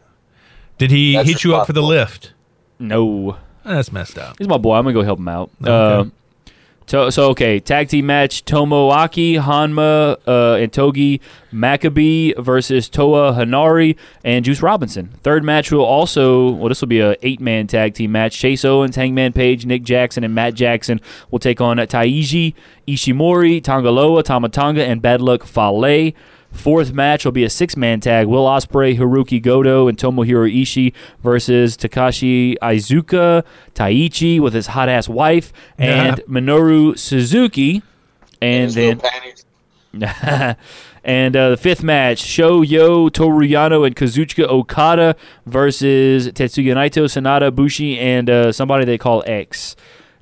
[0.78, 2.34] Did he That's hit you up for the lift?
[2.80, 4.38] No, That's messed up.
[4.38, 4.75] he's my boy.
[4.75, 5.49] I'm gonna go help him out.
[5.62, 5.71] Okay.
[5.71, 6.06] Uh,
[6.88, 11.19] so, so okay, tag team match: Tomoaki Honma uh, and Togi
[11.52, 15.13] Makabe versus Toa Henare and Juice Robinson.
[15.24, 18.38] Third match will also well, this will be a eight man tag team match.
[18.38, 22.54] Chase Owens, Hangman Page, Nick Jackson, and Matt Jackson will take on Taiji
[22.88, 26.13] Ishimori, Tanga Loa, Tamatanga, and Bad Luck Fale.
[26.56, 31.78] Fourth match will be a six-man tag: Will Ospreay, Hirooki Goto, and Tomohiro Ishii versus
[31.78, 33.44] Takashi Iizuka,
[33.76, 37.84] Taichi with his hot-ass wife, and Minoru Suzuki.
[38.41, 39.02] And His then
[41.04, 45.15] and uh, the fifth match, Shoyo Toru Yano and Kazuchika Okada
[45.46, 49.76] versus Tetsuya Naito, Sanada, Bushi, and uh, somebody they call X.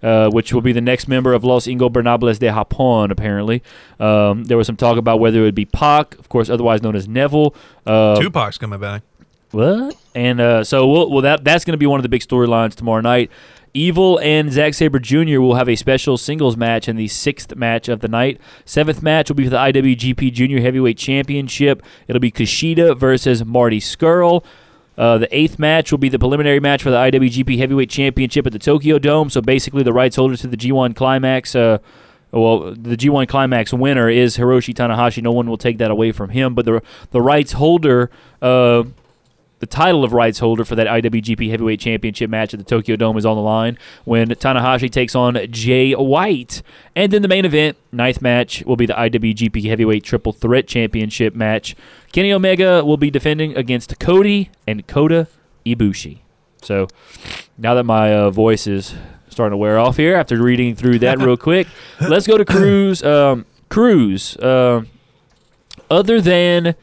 [0.04, 3.10] uh, which will be the next member of Los Ingobernables de Japón.
[3.10, 3.64] Apparently,
[4.00, 6.96] um, there was some talk about whether it would be Pac, of course, otherwise known
[6.96, 7.56] as Neville.
[7.86, 9.02] Uh, Tupac's coming back.
[9.52, 9.96] what?
[10.14, 12.76] And uh, so, we'll, well, that that's going to be one of the big storylines
[12.76, 13.32] tomorrow night.
[13.76, 15.40] Evil and Zack Sabre Jr.
[15.40, 18.40] will have a special singles match in the sixth match of the night.
[18.66, 21.82] Seventh match will be for the IWGP Junior Heavyweight Championship.
[22.08, 24.44] It'll be Kushida versus Marty Scurll.
[24.98, 28.54] Uh, the eighth match will be the preliminary match for the IWGP Heavyweight Championship at
[28.54, 29.30] the Tokyo Dome.
[29.30, 31.56] So basically, the rights holder to the G1 Climax.
[31.56, 31.80] Uh,
[32.32, 35.22] well, the G1 Climax winner is Hiroshi Tanahashi.
[35.22, 36.56] No one will take that away from him.
[36.56, 38.10] But the the rights holder,
[38.42, 38.84] uh,
[39.64, 43.18] the title of rights holder for that IWGP Heavyweight Championship match at the Tokyo Dome
[43.18, 46.62] is on the line when Tanahashi takes on Jay White.
[46.98, 51.34] And then the main event, ninth match, will be the IWGP Heavyweight Triple Threat Championship
[51.34, 51.78] match.
[52.12, 55.30] Kenny Omega will be defending against Cody and Kota
[55.66, 56.20] Ibushi.
[56.62, 56.90] So
[57.58, 58.94] now that my uh, voice is
[59.30, 61.68] starting to wear off here after reading through that real quick,
[62.02, 63.02] let's go to Cruz.
[63.02, 64.82] Um, Cruz, uh,
[65.90, 66.76] other than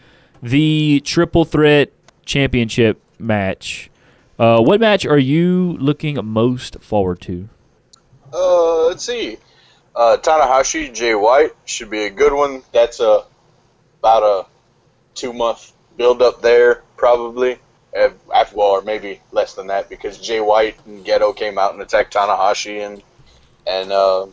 [0.42, 1.92] the Triple Threat
[2.30, 3.90] Championship match,
[4.38, 7.48] uh, what match are you looking most forward to?
[8.32, 9.36] Uh, let's see.
[9.96, 12.62] Uh, Tanahashi, Jay White should be a good one.
[12.72, 13.24] That's a
[13.98, 14.46] about a
[15.16, 17.58] two month build up there, probably.
[17.92, 21.82] After, well, or maybe less than that because Jay White and Gedo came out and
[21.82, 23.02] attacked Tanahashi and
[23.66, 24.26] and uh,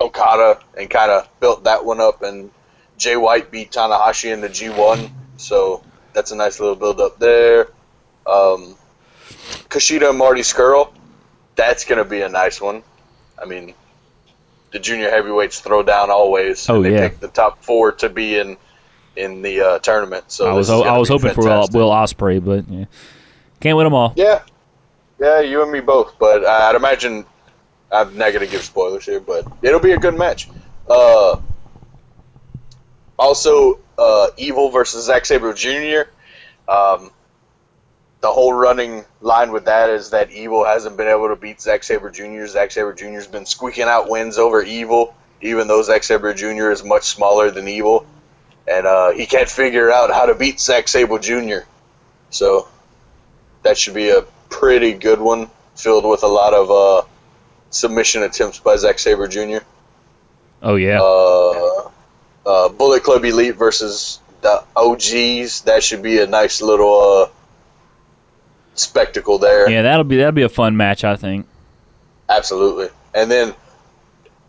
[0.00, 2.22] Okada and kind of built that one up.
[2.22, 2.52] And
[2.96, 5.82] Jay White beat Tanahashi in the G1, so
[6.18, 7.68] that's a nice little build up there.
[8.26, 8.74] Um,
[9.70, 10.92] Kushida and Marty Scurll,
[11.54, 12.82] that's gonna be a nice one.
[13.40, 13.72] I mean,
[14.72, 16.68] the junior heavyweights throw down always.
[16.68, 17.08] Oh, they yeah.
[17.08, 18.56] pick the top four to be in
[19.14, 20.24] in the uh, tournament.
[20.26, 21.68] So I was I was hoping for Will.
[21.72, 22.86] Will Ospreay, but yeah.
[23.60, 24.12] can't win them all.
[24.16, 24.42] Yeah,
[25.20, 26.18] yeah, you and me both.
[26.18, 27.26] But I'd imagine
[27.92, 30.48] I'm not gonna give spoilers here, but it'll be a good match.
[30.90, 31.40] Uh,
[33.16, 36.10] also, uh, Evil versus Zack Sabre Jr.
[36.70, 37.10] Um,
[38.20, 41.82] the whole running line with that is that Evil hasn't been able to beat Zack
[41.84, 42.46] Sabre Jr.
[42.46, 46.70] Zack Sabre Jr.'s been squeaking out wins over Evil, even though Zack Sabre Jr.
[46.70, 48.06] is much smaller than Evil,
[48.66, 51.66] and uh, he can't figure out how to beat Zack Sabre Jr.
[52.30, 52.66] So
[53.62, 57.06] that should be a pretty good one, filled with a lot of uh,
[57.70, 59.58] submission attempts by Zack Sabre Jr.
[60.60, 61.47] Oh yeah, Uh,
[62.48, 65.62] uh, Bullet Club Elite versus the OGs.
[65.62, 67.28] That should be a nice little uh,
[68.74, 69.68] spectacle there.
[69.70, 71.46] yeah, that'll be that'll be a fun match, I think.
[72.28, 72.88] Absolutely.
[73.14, 73.54] And then,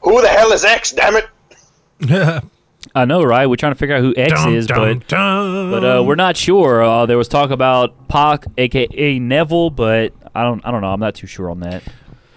[0.01, 0.91] who the hell is X?
[0.91, 2.43] Damn it!
[2.95, 3.45] I know, right?
[3.45, 5.71] We're trying to figure out who X Dum, is, dum, but dum.
[5.71, 6.81] but uh, we're not sure.
[6.81, 10.91] Uh, there was talk about Pac, aka Neville, but I don't I don't know.
[10.91, 11.83] I'm not too sure on that.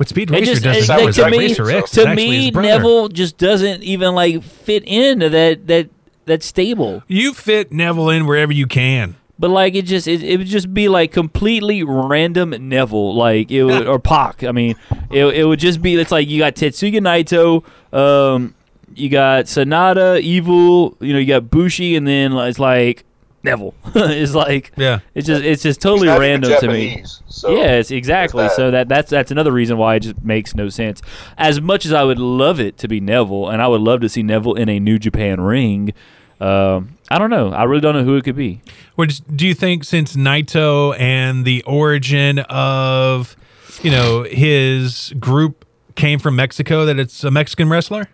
[0.02, 1.92] What Speed Racer just- does is like, to me- Racer X.
[1.92, 2.50] to me.
[2.50, 5.90] Neville just doesn't even like fit into that that
[6.24, 7.04] that stable.
[7.06, 9.14] You fit Neville in wherever you can.
[9.38, 13.62] But like it just it, it would just be like completely random Neville like it
[13.62, 14.42] would, or Pac.
[14.42, 14.74] I mean,
[15.12, 17.64] it, it would just be it's like you got Tetsuya Naito,
[17.96, 18.56] um,
[18.96, 23.04] you got Sanada, Evil, you know, you got Bushi, and then it's like
[23.44, 23.74] Neville.
[23.94, 25.00] is like Yeah.
[25.14, 26.88] it's just it's just totally He's not even random to me.
[26.90, 28.44] Japanese, So yes, exactly.
[28.44, 28.52] that.
[28.52, 31.02] So that that's that's another reason why it just makes no sense.
[31.38, 34.08] As much as I would love it to be Neville, and I would love to
[34.08, 35.92] see Neville in a New Japan ring,
[36.40, 37.52] um, I don't know.
[37.52, 38.60] I really don't know who it could be.
[38.96, 43.36] Or just, do you think since Naito and the origin of,
[43.82, 48.08] you know, his group came from Mexico that it's a Mexican wrestler?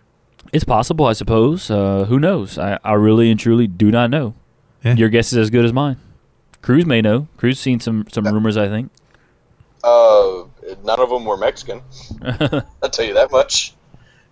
[0.53, 1.69] It's possible, I suppose.
[1.71, 2.57] Uh, who knows?
[2.57, 4.33] I, I really and truly do not know.
[4.83, 4.95] Yeah.
[4.95, 5.97] Your guess is as good as mine.
[6.61, 7.27] Cruz may know.
[7.37, 8.91] Cruz seen some some rumors, I think.
[9.83, 10.43] Uh,
[10.83, 11.81] none of them were Mexican.
[12.21, 13.73] I'll tell you that much.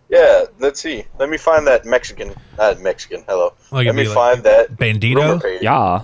[0.09, 1.03] Yeah, let's see.
[1.19, 2.33] Let me find that Mexican.
[2.57, 3.23] Not Mexican.
[3.27, 3.53] Hello.
[3.71, 5.61] Like Let me like find that Bandito?
[5.61, 6.03] Yeah.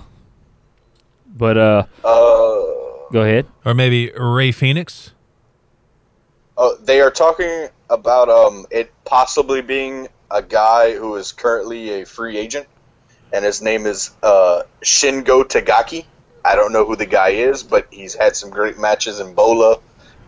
[1.36, 3.46] But uh, Uh, go ahead.
[3.64, 5.12] Or maybe Rey Fenix?
[6.56, 12.06] Oh, they are talking about um, it possibly being a guy who is currently a
[12.06, 12.66] free agent,
[13.34, 16.06] and his name is uh, Shingo Takagi.
[16.44, 19.80] I don't know who the guy is, but he's had some great matches in Bola,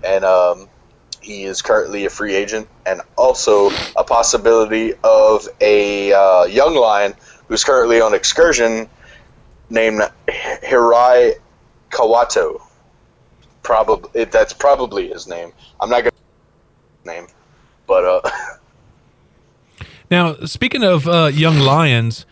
[0.02, 0.68] and um,
[1.20, 7.14] he is currently a free agent, and also a possibility of a uh, young lion
[7.46, 8.88] who's currently on excursion
[9.70, 11.34] named Hirai
[11.90, 12.60] Kawato.
[13.62, 15.52] Probably that's probably his name.
[15.80, 16.12] I'm not gonna
[17.04, 17.28] name,
[17.86, 18.30] but uh,
[20.10, 22.26] Now, speaking of uh, young lions,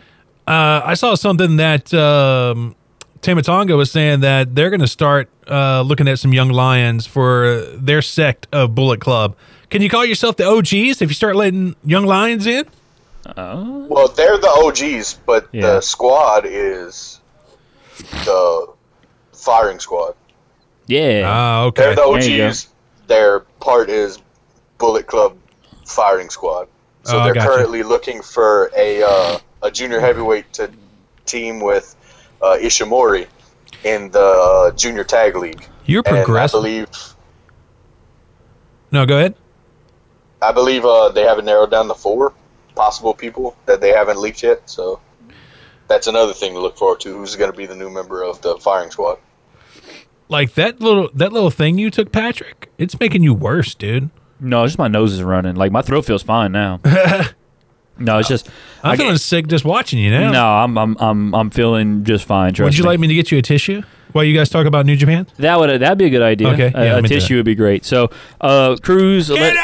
[0.46, 2.74] uh, I saw something that um,
[3.22, 7.06] Tama Tonga was saying that they're going to start uh, looking at some young lions
[7.06, 9.36] for their sect of Bullet Club.
[9.70, 12.66] Can you call yourself the OGs if you start letting young lions in?
[13.36, 15.62] Well, they're the OGs, but Yeah.
[15.62, 17.20] the squad is
[17.98, 18.66] the
[19.32, 20.14] firing squad.
[20.86, 21.22] Yeah.
[21.24, 21.82] Ah, okay.
[21.82, 22.46] They're the There you go.
[22.48, 22.68] OGs.
[23.06, 24.18] Their part is
[24.78, 25.36] Bullet Club
[25.86, 26.68] firing squad.
[27.04, 27.48] So Oh, they're gotcha.
[27.48, 30.70] currently looking for a uh, a junior heavyweight to
[31.24, 31.96] team with
[32.40, 33.26] uh, Ishimori
[33.82, 35.66] in the uh, junior tag league.
[35.86, 36.88] You're And I believe
[38.92, 39.34] no, go ahead.
[40.40, 42.32] I believe uh, they haven't narrowed down the four
[42.76, 44.68] possible people that they haven't leaked yet.
[44.70, 45.00] So
[45.88, 47.16] that's another thing to look forward to.
[47.16, 49.18] Who's going to be the new member of the firing squad?
[50.28, 52.70] Like that little that little thing you took, Patrick.
[52.78, 54.10] It's making you worse, dude.
[54.38, 55.56] no, it's just my nose is running.
[55.56, 56.80] Like my throat feels fine now.
[57.98, 58.48] no, it's just
[58.82, 60.30] I'm I feeling get- sick just watching you now.
[60.32, 62.54] No, I'm I'm I'm I'm feeling just fine.
[62.58, 62.88] Would you me.
[62.88, 65.26] like me to get you a tissue while you guys talk about New Japan?
[65.38, 66.48] That would that'd be a good idea.
[66.48, 67.84] Okay, a, yeah, a into tissue would be great.
[67.84, 69.30] So, uh, Cruz.
[69.30, 69.54] let-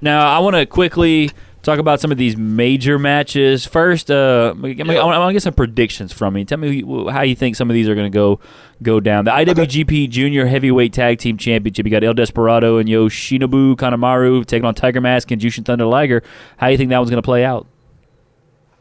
[0.00, 1.30] now, I want to quickly
[1.64, 3.66] talk about some of these major matches.
[3.66, 6.44] First, uh, I, mean, I want to get some predictions from you.
[6.44, 8.38] Tell me who- how you think some of these are going to go
[8.82, 9.24] go down.
[9.24, 11.86] The IWGP Junior Heavyweight Tag Team Championship.
[11.86, 16.22] You got El Desperado and Yoshinobu Kanemaru taking on Tiger Mask and Jushin Thunder Liger.
[16.58, 17.66] How do you think that one's going to play out?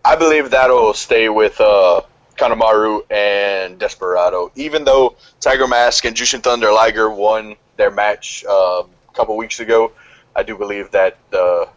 [0.06, 2.02] I believe that'll stay with uh,
[2.38, 4.52] Kanemaru and Desperado.
[4.56, 9.62] Even though Tiger Mask and Jushin Thunder Liger won their match uh, a couple weeks
[9.62, 9.93] ago,
[10.36, 11.69] I do believe that the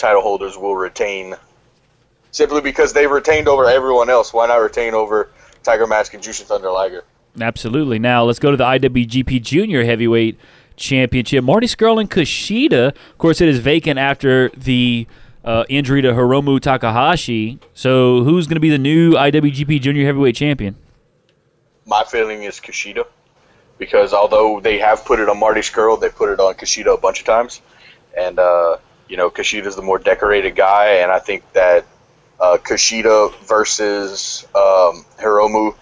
[0.00, 1.36] title holders will retain
[2.32, 4.32] simply because they've retained over everyone else.
[4.32, 5.30] Why not retain over
[5.62, 7.04] Tiger Mask and Jushin Thunder Liger?
[7.40, 7.98] Absolutely.
[7.98, 10.38] Now let's go to the IWGP Junior Heavyweight
[10.76, 11.44] Championship.
[11.44, 12.88] Marty Scurll and Kushida.
[12.88, 15.06] Of course, it is vacant after the
[15.44, 17.60] uh, injury to Hiromu Takahashi.
[17.74, 20.76] So, who's going to be the new IWGP Junior Heavyweight Champion?
[21.86, 23.06] My feeling is Kushida
[23.78, 26.98] because although they have put it on Marty Scurll, they put it on Kushida a
[26.98, 27.60] bunch of times,
[28.16, 28.76] and uh,
[29.10, 31.84] you know Kushida's the more decorated guy, and I think that
[32.38, 35.74] uh, Kushida versus um, Hiromu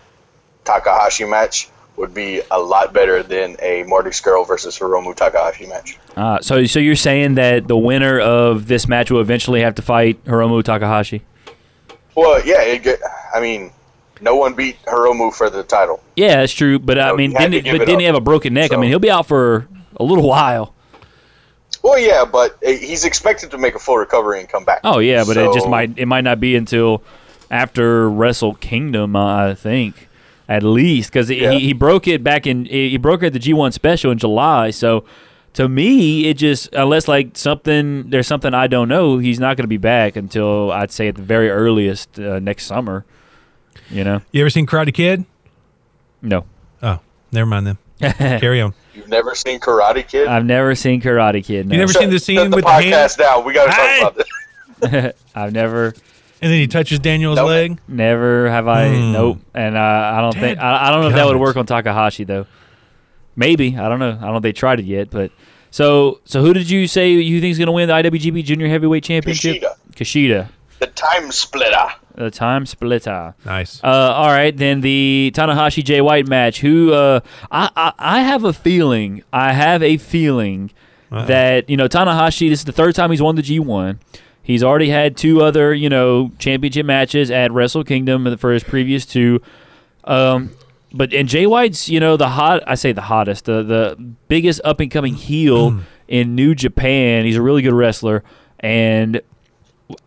[0.64, 5.98] Takahashi match would be a lot better than a Marty Scurll versus Hiromu Takahashi match.
[6.16, 9.82] Uh, so, so you're saying that the winner of this match will eventually have to
[9.82, 11.22] fight Hiromu Takahashi?
[12.14, 13.00] Well, yeah, it,
[13.34, 13.72] I mean,
[14.20, 16.02] no one beat Hiromu for the title.
[16.16, 16.78] Yeah, that's true.
[16.78, 18.00] But I mean, didn't, but didn't up.
[18.00, 18.72] he have a broken neck?
[18.72, 20.74] I mean, he'll be out for a little while.
[21.88, 24.80] Well, yeah, but uh, he's expected to make a full recovery and come back.
[24.84, 27.02] Oh yeah, but it just might it might not be until
[27.50, 30.08] after Wrestle Kingdom, uh, I think,
[30.48, 31.50] at least because Yeah.
[31.52, 34.70] he, he broke it back in he broke it at the G1 special in July.
[34.70, 35.04] So
[35.54, 39.64] to me, it just unless like something there's something I don't know, he's not going
[39.64, 43.04] to be back until I'd say at the very earliest uh, next summer.
[43.90, 45.24] You know, You ever seen Karate Kid?
[46.20, 46.44] no,
[46.82, 47.00] Oh,
[47.32, 47.78] never mind then.
[48.40, 48.74] Carry on.
[48.98, 50.26] You've never seen Karate Kid?
[50.28, 51.66] I've never seen Karate Kid.
[51.68, 51.72] No.
[51.74, 53.16] You never Shut- seen the scene shut the with the podcast hand?
[53.18, 53.44] down.
[53.44, 54.00] We got to Hey!
[54.00, 54.26] talk about
[54.80, 55.12] this.
[55.34, 55.86] I've never.
[56.40, 57.48] And then he touches Daniel's Nope.
[57.48, 57.78] leg.
[57.88, 58.88] Never have I.
[58.88, 59.12] Hmm.
[59.12, 59.38] Nope.
[59.54, 62.24] And uh, I don't think I, I don't know if that would work on Takahashi
[62.24, 62.46] though.
[63.36, 64.10] Maybe I don't know.
[64.10, 65.10] I don't know if they tried it yet.
[65.10, 65.30] But
[65.70, 68.68] so so who did you say you think is going to win the IWGP Junior
[68.68, 69.62] Heavyweight Championship?
[69.62, 69.74] Kushida.
[69.94, 70.48] Kushida,
[70.80, 71.88] The Time Splitter.
[72.14, 73.34] the time splitter.
[73.44, 73.82] Nice.
[73.82, 76.60] Uh, all right, then the Tanahashi Jay White match.
[76.60, 79.22] Who uh, I, I I have a feeling.
[79.32, 80.70] I have a feeling
[81.10, 82.48] that you know Tanahashi.
[82.48, 84.00] This is the third time he's won the G one.
[84.42, 89.06] He's already had two other you know championship matches at Wrestle Kingdom for his previous
[89.06, 89.40] two.
[90.04, 90.50] Um,
[90.92, 92.62] but and Jay White's you know the hot.
[92.66, 93.96] I say the hottest, the the
[94.28, 97.24] biggest up and coming heel in New Japan.
[97.26, 98.24] He's a really good wrestler
[98.58, 99.20] and.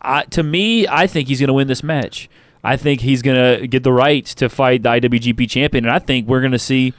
[0.01, 2.29] I, to me, I think he's going to win this match.
[2.63, 5.99] I think he's going to get the rights to fight the IWGP champion, and I
[5.99, 6.93] think we're going to see,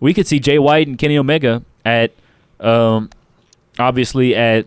[0.00, 2.12] we could see Jay White and Kenny Omega at,
[2.60, 3.10] um,
[3.78, 4.66] obviously at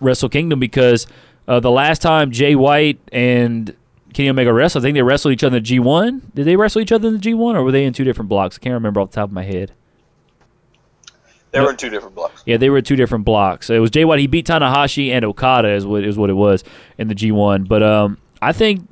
[0.00, 1.06] Wrestle Kingdom because
[1.46, 3.74] uh, the last time Jay White and
[4.12, 6.34] Kenny Omega wrestled, I think they wrestled each other in the G1.
[6.34, 8.58] Did they wrestle each other in the G1, or were they in two different blocks?
[8.58, 9.72] I can't remember off the top of my head.
[11.52, 11.66] They No.
[11.66, 12.42] were in two different blocks.
[12.46, 13.68] Yeah, they were two different blocks.
[13.70, 14.18] It was Jay White.
[14.20, 16.64] He beat Tanahashi and Okada is what is what it was
[16.98, 17.68] in the G1.
[17.68, 18.88] But um, I think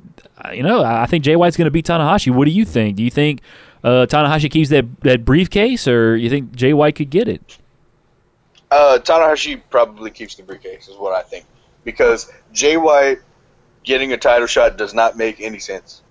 [0.53, 2.33] you know I think Jay White's going to beat Tanahashi.
[2.33, 2.95] What do you think?
[2.97, 3.41] Do you think
[3.83, 7.57] uh, Tanahashi keeps that that briefcase, or you think Jay White could get it?
[8.69, 11.45] Uh, Tanahashi probably keeps the briefcase, is what I think.
[11.83, 13.19] Because Jay White
[13.83, 16.01] getting a title shot does not make any sense.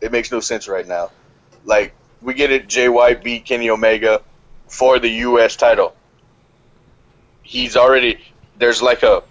[0.00, 1.10] It makes no sense right now.
[1.64, 4.22] Like, we get it, Jay White beat Kenny Omega
[4.68, 5.56] for the U.S.
[5.56, 5.94] title.
[7.42, 8.18] He's already,
[8.58, 9.22] there's like a,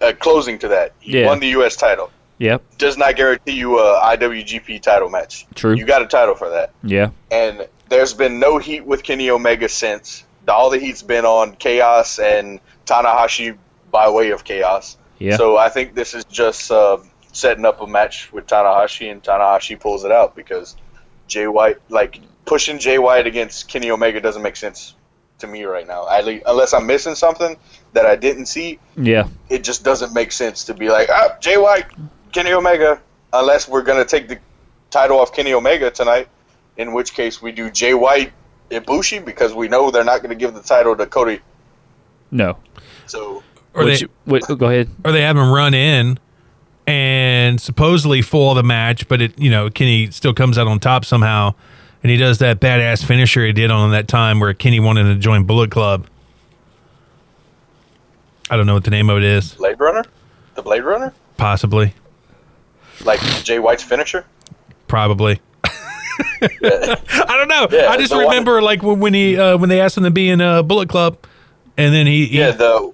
[0.00, 0.92] a closing to that.
[1.00, 1.26] He Yeah.
[1.26, 1.76] won the U.S.
[1.76, 2.10] title.
[2.40, 2.62] Yep.
[2.78, 5.44] does not guarantee you a IWGP title match.
[5.56, 5.74] True.
[5.74, 6.70] You got a title for that.
[6.84, 7.10] Yeah.
[7.32, 10.22] And there's been no heat with Kenny Omega since.
[10.46, 13.58] All the heat's been on Chaos and Tanahashi
[13.90, 14.96] by way of Chaos.
[15.18, 15.36] Yeah.
[15.36, 16.98] So I think this is just uh,
[17.32, 20.76] setting up a match with Tanahashi, and Tanahashi pulls it out because
[21.26, 24.94] Jay White, like pushing Jay White against Kenny Omega, doesn't make sense
[25.38, 26.08] to me right now.
[26.08, 27.56] At least, unless I'm missing something
[27.92, 29.28] that I didn't see, Yeah.
[29.48, 31.86] it just doesn't make sense to be like, ah, Jay White,
[32.32, 33.00] Kenny Omega,
[33.32, 34.38] unless we're gonna take the
[34.90, 36.28] title off Kenny Omega tonight.
[36.76, 38.32] In which case, we do Jay White
[38.70, 41.40] Ibushi because we know they're not gonna give the title to Cody.
[42.30, 42.56] No.
[43.06, 43.42] So
[43.74, 44.88] Or Which- they wait, go ahead.
[45.04, 46.18] or they have him run in
[46.86, 51.04] and supposedly foil the match, but it you know Kenny still comes out on top
[51.04, 51.54] somehow,
[52.02, 55.14] and he does that badass finisher he did on that time where Kenny wanted to
[55.16, 56.06] join Bullet Club.
[58.50, 59.54] I don't know what the name of it is.
[59.54, 60.04] Blade Runner,
[60.54, 61.92] the Blade Runner, Possibly,
[63.04, 64.24] like Jay White's finisher.
[64.86, 65.40] probably.
[66.42, 66.96] I
[67.28, 67.68] don't know.
[67.70, 70.10] Yeah, I just the one- remember like when, he uh, when they asked him to
[70.10, 71.18] be in uh, Bullet Club,
[71.76, 72.92] and then he, he Yeah, the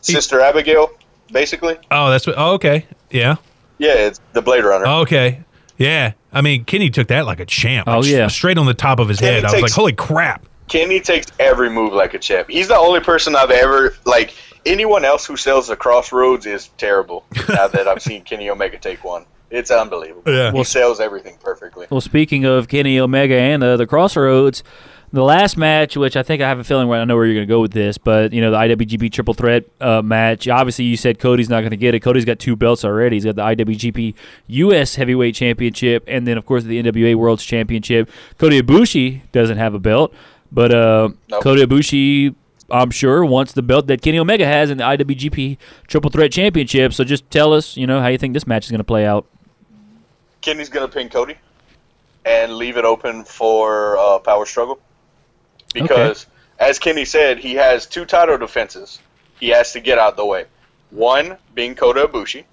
[0.00, 0.90] Sister Abigail,
[1.32, 1.76] basically.
[1.90, 3.36] oh that's what oh, okay yeah
[3.78, 4.86] Yeah, it's the Blade Runner.
[4.86, 5.42] okay
[5.78, 6.12] yeah.
[6.32, 7.88] I mean Kenny took that like a champ.
[7.88, 8.28] Oh, like, yeah.
[8.28, 9.44] straight on the top of his Kenny head.
[9.44, 10.46] I was like, holy crap.
[10.68, 12.48] Kenny takes every move like a champ.
[12.48, 14.34] He's the only person I've ever like.
[14.66, 17.24] Anyone else who sells the Crossroads is terrible.
[17.48, 20.30] now that I've seen Kenny Omega take one, it's unbelievable.
[20.30, 20.50] Yeah.
[20.50, 21.86] he Well, sells everything perfectly.
[21.88, 24.62] Well, speaking of Kenny Omega and uh, the Crossroads,
[25.12, 27.34] the last match, which I think I have a feeling where I know where you're
[27.34, 30.46] going to go with this, but you know the IWGP Triple Threat uh, match.
[30.46, 32.00] Obviously, you said Cody's not going to get it.
[32.00, 33.16] Cody's got two belts already.
[33.16, 34.14] He's got the IWGP
[34.46, 34.94] U.S.
[34.94, 38.08] Heavyweight Championship, and then of course the NWA World's Championship.
[38.38, 40.14] Kota Ibushi doesn't have a belt,
[40.52, 41.42] but uh, Nope.
[41.42, 42.34] Kota Ibushi.
[42.72, 45.58] I'm sure wants the belt that Kenny Omega has in the IWGP
[45.88, 46.92] Triple Threat Championship.
[46.94, 49.04] So just tell us, you know, how you think this match is going to play
[49.04, 49.26] out.
[50.40, 51.34] Kenny's gonna pin Cody
[52.24, 54.78] and leave it open for uh, power struggle
[55.72, 56.26] because,
[56.58, 58.98] as Kenny said, he has two title defenses.
[59.38, 60.46] He has to get out of the way.
[60.90, 62.44] One being Kota Ibushi,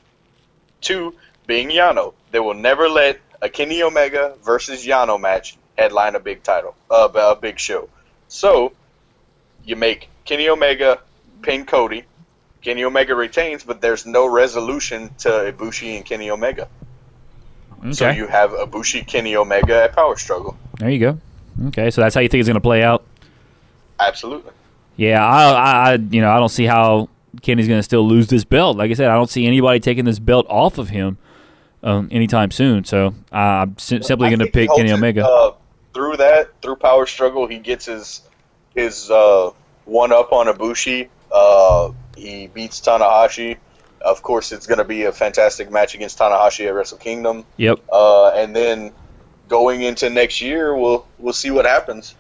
[0.81, 1.15] two
[1.45, 2.13] being Yano.
[2.31, 7.09] They will never let a Kenny Omega versus Yano match headline a big title, uh,
[7.13, 7.89] a big show.
[8.27, 8.73] So
[9.65, 10.99] you make Kenny Omega
[11.41, 12.03] pin Cody.
[12.61, 16.67] Kenny Omega retains, but there's no resolution to Ibushi and Kenny Omega.
[17.79, 17.91] Okay.
[17.93, 20.57] So you have Ibushi, Kenny Omega at Power Struggle.
[20.79, 21.19] There you go.
[21.67, 23.03] Okay, so that's how you think it's going to play out.
[23.99, 24.51] Absolutely.
[24.95, 27.09] Yeah, I, I, I you know, I don't see how
[27.41, 28.77] Kenny's going to still lose this belt.
[28.77, 31.17] Like I said, I don't see anybody taking this belt off of him
[31.83, 32.83] um, anytime soon.
[32.83, 35.25] So uh, I'm sim- simply going to pick Kenny it, Omega.
[35.25, 35.53] uh,
[35.93, 38.21] through that, through Power Struggle, he gets his
[38.75, 39.51] his uh,
[39.85, 41.09] one up on Ibushi.
[41.31, 43.57] Uh, he beats Tanahashi.
[44.01, 47.45] Of course, it's going to be a fantastic match against Tanahashi at Wrestle Kingdom.
[47.57, 47.79] yep.
[47.91, 48.93] Uh, and then
[49.47, 52.15] going into next year, we'll we'll see what happens.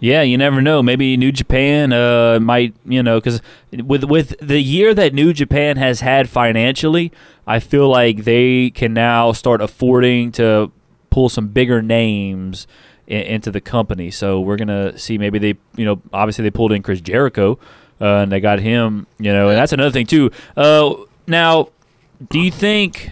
[0.00, 0.82] Yeah, you never know.
[0.82, 5.76] Maybe New Japan uh, might, you know, because with with the year that New Japan
[5.76, 7.12] has had financially,
[7.46, 10.72] I feel like they can now start affording to
[11.10, 12.66] pull some bigger names
[13.06, 14.10] in, into the company.
[14.10, 17.58] So we're gonna see maybe they, you know, obviously they pulled in Chris Jericho,
[18.00, 20.30] uh, and they got him, you know, and that's another thing too.
[20.56, 20.94] Uh,
[21.26, 21.68] now,
[22.30, 23.10] do you think?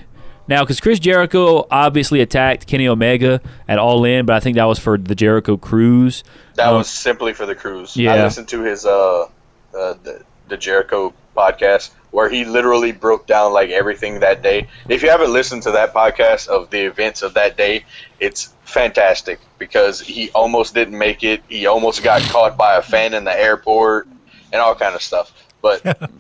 [0.49, 4.65] Now, because Chris Jericho obviously attacked Kenny Omega at All In, but I think that
[4.65, 6.25] was for the Jericho Cruise.
[6.55, 7.97] That Um, was simply for the cruise.
[7.97, 8.15] yeah.
[8.15, 9.27] I listened to his uh, uh
[10.03, 14.67] the, the Jericho podcast where he literally broke down like everything that day.
[14.89, 17.85] If you haven't listened to that podcast of the events of that day,
[18.19, 21.43] it's fantastic because he almost didn't make it.
[21.49, 24.09] He almost got caught by a fan in the airport
[24.53, 25.33] and all kind of stuff.
[25.61, 25.83] But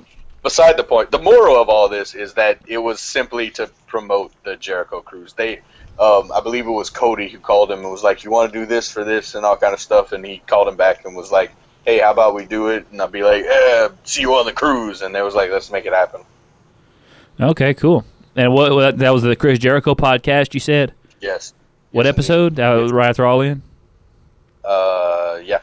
[0.42, 4.32] beside the point, the moral of all this is that it was simply to promote
[4.44, 5.32] the Jericho cruise.
[5.32, 5.60] They
[5.98, 8.58] um, I believe it was Cody who called him and was like, "You want to
[8.60, 11.16] do this for this and all kind of stuff," and he called him back and
[11.16, 11.50] was like,
[11.84, 14.52] "Hey, how about we do it?" And I'd be like, "Yeah, see you on the
[14.52, 16.20] cruise," and they was like, "Let's make it happen."
[17.40, 18.04] Okay, cool.
[18.36, 20.94] And what, what that was the Chris Jericho podcast you said?
[21.20, 21.52] Yes.
[21.90, 22.56] What Yes, episode?
[22.56, 23.62] That was right after All In.
[24.64, 25.60] Uh, yeah.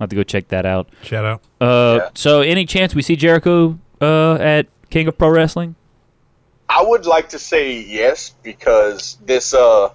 [0.00, 0.88] I'll have to go check that out.
[1.02, 1.42] Shout out.
[1.60, 2.08] Uh, Yeah.
[2.14, 5.74] so any chance we see Jericho uh, at King of Pro Wrestling?
[6.70, 9.90] I would like to say yes because this uh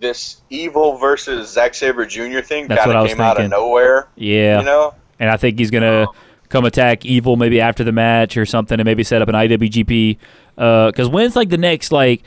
[0.00, 2.40] this evil versus Zack Sabre Jr.
[2.40, 4.08] thing That's kind what I of was came out of nowhere.
[4.16, 4.94] Yeah, You know.
[5.18, 6.06] and I think he's gonna
[6.48, 10.18] come attack Evil maybe after the match or something, and maybe set up an IWGP.
[10.56, 12.22] Because when's like the next like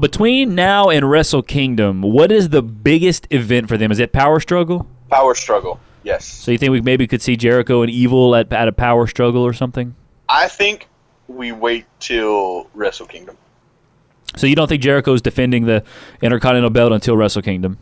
[0.00, 2.02] between now and Wrestle Kingdom?
[2.02, 3.92] What is the biggest event for them?
[3.92, 4.86] Is it Power Struggle?
[5.10, 5.80] Power struggle.
[6.08, 6.24] Yes.
[6.24, 9.42] So you think we maybe could see Jericho and Evil at at a Power Struggle
[9.42, 9.94] or something?
[10.26, 10.88] I think
[11.28, 13.36] we wait till Wrestle Kingdom.
[14.34, 15.84] So you don't think Jericho's defending the
[16.22, 17.76] Intercontinental Belt until Wrestle Kingdom?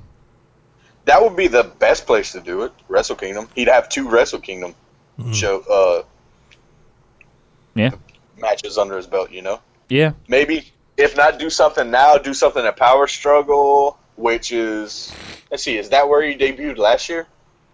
[1.04, 2.72] That would be the best place to do it.
[2.88, 3.48] Wrestle Kingdom.
[3.54, 4.74] He'd have two Wrestle Kingdom
[5.32, 6.02] show uh,
[7.76, 7.92] Yeah.
[8.38, 9.30] matches under his belt.
[9.30, 10.12] You know, Yeah.
[10.26, 15.12] maybe if not do something now, do something at Power Struggle, which is
[15.52, 17.28] let's see, is that where he debuted last year?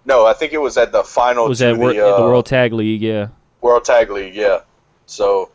[0.04, 1.48] No, I think it was at the final.
[1.48, 3.02] Was to that wor- the, uh, the World Tag League?
[3.02, 3.28] Yeah.
[3.60, 4.34] World Tag League?
[4.34, 4.60] Yeah.
[5.06, 5.50] So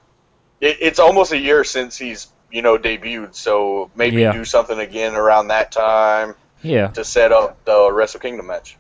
[0.62, 3.36] it, it's almost a year since he's you know debuted.
[3.36, 4.32] So maybe Yeah.
[4.32, 6.88] do something again around that time Yeah.
[6.90, 8.78] to set up the Wrestle Kingdom match.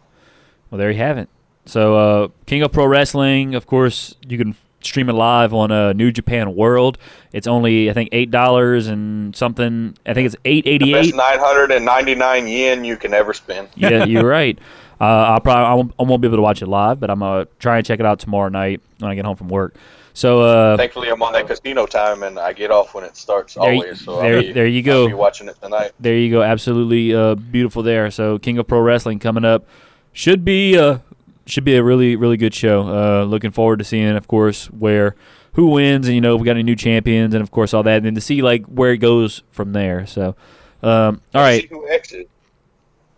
[0.71, 1.27] Well, there you have it.
[1.65, 5.91] So, uh, King of Pro Wrestling, of course, you can stream it live on uh,
[5.91, 6.97] New Japan World.
[7.33, 9.97] It's only, I think, eight dollars and something.
[10.05, 11.13] I think it's eight eighty eight.
[11.13, 13.67] 999 yen you can ever spend.
[13.75, 14.57] yeah, you're right.
[14.99, 17.19] Uh, I'll probably I won't, I won't be able to watch it live, but I'm
[17.19, 19.75] gonna try and check it out tomorrow night when I get home from work.
[20.13, 23.53] So, uh, Thankfully, I'm on that casino time, and I get off when it starts
[23.53, 24.01] There you- always.
[24.01, 25.07] So there- I'll be, there you I'll go.
[25.09, 25.91] be watching it tonight.
[25.99, 26.41] there you go.
[26.41, 28.09] Absolutely uh, beautiful there.
[28.09, 29.65] So, King of Pro Wrestling coming up
[30.13, 30.97] should be uh,
[31.45, 32.81] should be a really really good show.
[32.87, 35.15] Uh, looking forward to seeing, of course, where
[35.53, 37.83] who wins, and you know if we got any new champions, and of course all
[37.83, 40.07] that, and then to see like where it goes from there.
[40.07, 40.35] So,
[40.81, 41.61] um, all right.
[41.61, 42.29] See who exits.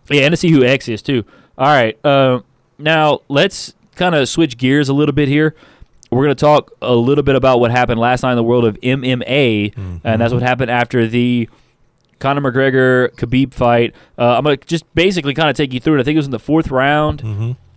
[0.10, 1.24] Yeah, and to see who X is too.
[1.60, 1.98] All right.
[2.06, 2.40] Uh,
[2.78, 5.56] now let's kind of switch gears a little bit here.
[6.10, 8.66] We're going to talk a little bit about what happened last night in the world
[8.66, 11.48] of MMA, and that's what happened after the
[12.18, 13.94] Conor McGregor Khabib fight.
[14.18, 16.00] Uh, I'm going to just basically kind of take you through it.
[16.00, 17.22] I think it was in the fourth round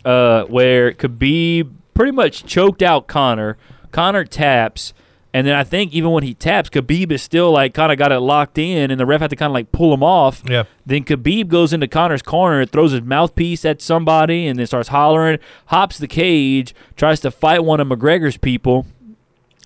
[0.04, 3.58] uh, where Khabib pretty much choked out Conor.
[3.90, 4.94] Conor taps,
[5.34, 8.12] and then I think even when he taps, Khabib is still like kind of got
[8.12, 10.42] it locked in, and the ref had to kind of like pull him off.
[10.46, 10.64] Yeah.
[10.84, 15.38] Then Khabib goes into Conor's corner, throws his mouthpiece at somebody, and then starts hollering,
[15.66, 18.86] hops the cage, tries to fight one of McGregor's people.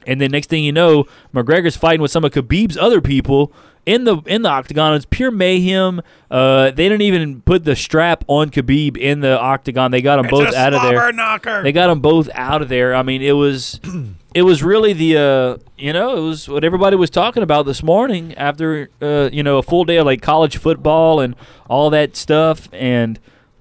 [0.06, 3.52] And then next thing you know, McGregor's fighting with some of Khabib's other people
[3.86, 4.94] in the in the octagon.
[4.94, 6.00] It's pure mayhem.
[6.30, 9.90] Uh, they didn't even put the strap on Khabib in the octagon.
[9.90, 11.12] They got them both out of there.
[11.12, 11.62] knocker.
[11.62, 12.94] They got them both out of there.
[12.94, 13.80] I mean, it was
[14.37, 17.82] it was really the uh, you know it was what everybody was talking about this
[17.82, 21.34] morning after uh, you know a full day of like college football and
[21.68, 23.18] all that stuff and.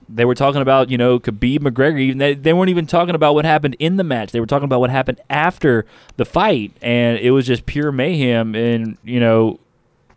[0.07, 1.99] They were talking about, you know, Khabib McGregor.
[1.99, 4.31] Even they, they weren't even talking about what happened in the match.
[4.31, 5.83] They were talking about what happened after
[6.15, 8.53] the fight, and it was just pure mayhem.
[8.53, 9.59] And you know,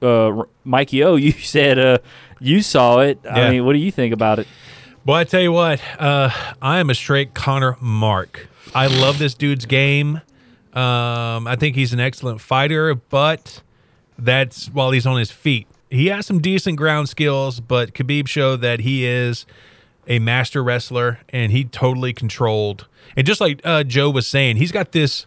[0.02, 1.98] uh, Mikey O, you said uh,
[2.38, 3.18] you saw it.
[3.28, 4.46] I mean, what do you think about it?
[5.06, 6.28] Well, I tell you what, uh,
[6.60, 8.46] I am a straight Conor Mark.
[8.74, 10.20] I love this dude's game.
[10.78, 13.62] Um, I think he's an excellent fighter, but
[14.16, 15.66] that's while he's on his feet.
[15.90, 19.44] He has some decent ground skills, but Khabib showed that he is
[20.06, 22.86] a master wrestler and he totally controlled.
[23.16, 25.26] And just like uh, Joe was saying, he's got this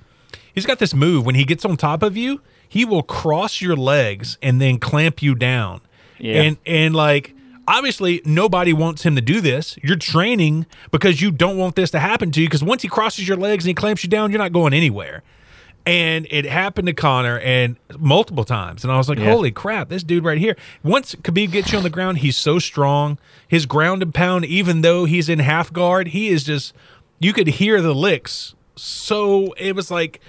[0.54, 3.76] he's got this move when he gets on top of you, he will cross your
[3.76, 5.82] legs and then clamp you down.
[6.18, 6.44] Yeah.
[6.44, 7.36] And and like
[7.68, 9.78] obviously nobody wants him to do this.
[9.84, 13.28] You're training because you don't want this to happen to you because once he crosses
[13.28, 15.24] your legs and he clamps you down, you're not going anywhere.
[15.86, 18.84] And it happened to Conor and multiple times.
[18.84, 19.32] And I was like, Yeah.
[19.32, 20.56] holy crap, this dude right here.
[20.84, 23.18] Once Khabib gets you on the ground, he's so strong.
[23.48, 26.74] His ground and pound, even though he's in half guard, he is just
[27.20, 28.54] you could hear the licks.
[28.76, 30.22] So it was like,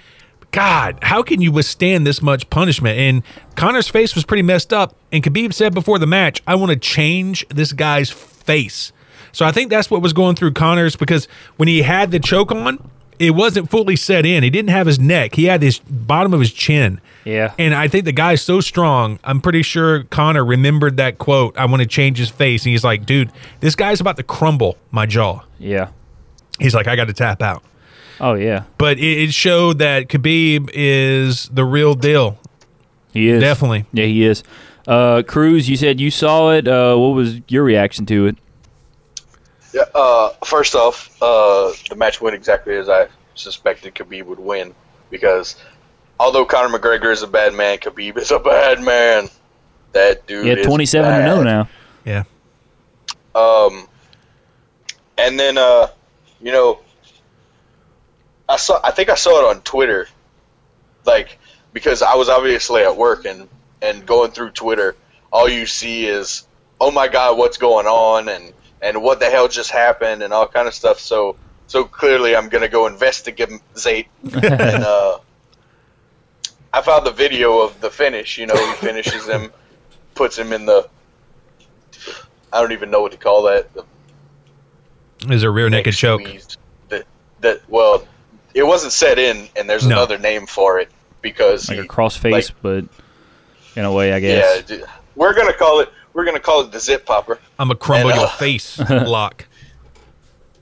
[0.51, 2.97] God, how can you withstand this much punishment?
[2.99, 3.23] And
[3.55, 4.95] Conor's face was pretty messed up.
[5.11, 8.91] And Khabib said before the match, I want to change this guy's face.
[9.31, 11.27] So I think that's what was going through Conor's because
[11.57, 12.87] when he had the choke on,
[13.19, 14.43] it wasn't fully set in.
[14.43, 15.35] He didn't have his neck.
[15.35, 16.99] He had his bottom of his chin.
[17.25, 17.53] Yeah.
[17.57, 19.19] And I think the guy's so strong.
[19.23, 21.57] I'm pretty sure Conor remembered that quote.
[21.57, 22.65] I want to change his face.
[22.65, 25.41] And he's like, dude, this guy's about to crumble my jaw.
[25.59, 25.89] Yeah.
[26.59, 27.63] He's like, I got to tap out.
[28.19, 28.63] Oh yeah.
[28.77, 32.37] But it, it showed that Khabib is the real deal.
[33.13, 33.85] He is Definitely.
[33.93, 34.43] Yeah, he is.
[34.87, 36.67] Uh, Cruz, you said you saw it.
[36.67, 38.37] Uh, what was your reaction to it?
[39.73, 39.83] Yeah.
[39.93, 44.75] Uh, first off, uh, the match went exactly as I suspected Khabib would win
[45.09, 45.55] because
[46.19, 49.29] although Conor McGregor is a bad man, Khabib is a bad man.
[49.93, 50.45] That dude.
[50.45, 51.31] Yeah, twenty-seven to bad.
[51.31, 51.69] zero now.
[52.05, 52.23] Yeah.
[53.35, 53.87] Um,
[55.17, 55.87] and then uh,
[56.41, 56.79] you know,
[58.49, 58.79] I saw.
[58.83, 60.07] I think I saw it on Twitter,
[61.05, 61.37] like
[61.73, 63.47] because I was obviously at work and
[63.81, 64.95] and going through Twitter,
[65.31, 66.47] all you see is,
[66.79, 68.53] oh my God, what's going on and
[68.83, 70.99] and what the hell just happened and all kind of stuff.
[70.99, 73.49] So so clearly, I'm gonna go investigate.
[73.49, 73.63] and
[74.43, 75.17] uh,
[76.73, 78.37] I found the video of the finish.
[78.37, 79.51] You know, he finishes him,
[80.13, 80.87] puts him in the.
[82.51, 83.69] I don't even know what to call that.
[83.73, 86.21] The Is a rear naked neck choke.
[86.89, 87.05] That
[87.39, 88.05] that well,
[88.53, 89.95] it wasn't set in, and there's No.
[89.95, 92.83] another name for it because Like he, a cross face, but
[93.75, 94.63] in a way, I guess.
[94.63, 94.83] d-
[95.15, 95.89] we're gonna call it.
[96.13, 97.39] We're gonna call it the zip popper.
[97.57, 99.45] I'm a crumble And, uh, your face lock.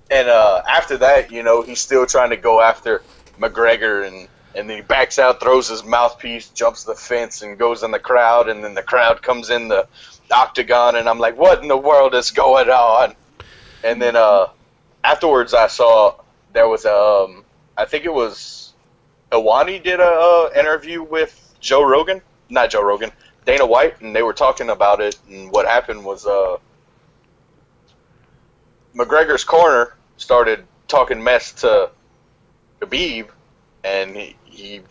[0.10, 3.02] And uh, after that, you know, he's still trying to go after
[3.40, 7.84] McGregor, and and then he backs out, throws his mouthpiece, jumps the fence, and goes
[7.84, 9.88] in the crowd, and then the crowd comes in the
[10.32, 13.16] octagon, and I'm like, what in the world is going on?
[13.84, 14.48] And then uh,
[15.04, 16.16] afterwards, I saw
[16.54, 17.44] there was um,
[17.78, 18.74] I think it was
[19.32, 23.12] Helwani did a uh, interview with Joe Rogan, not Joe Rogan,
[23.46, 26.58] Dana White, and they were talking about it, and what happened was uh.
[28.96, 31.90] McGregor's corner started talking mess to
[32.82, 33.30] Khabib,
[33.84, 34.82] and he, he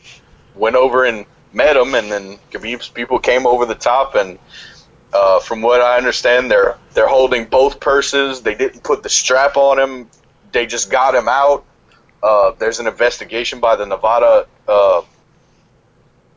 [0.55, 4.39] went over and met him, and then Khabib's people came over the top, and
[5.13, 8.43] uh, from what I understand, they're they're holding both purses.
[8.43, 10.09] They didn't put the strap on him.
[10.53, 11.65] They just got him out.
[12.23, 15.03] Uh, there's an investigation by the Nevada uh,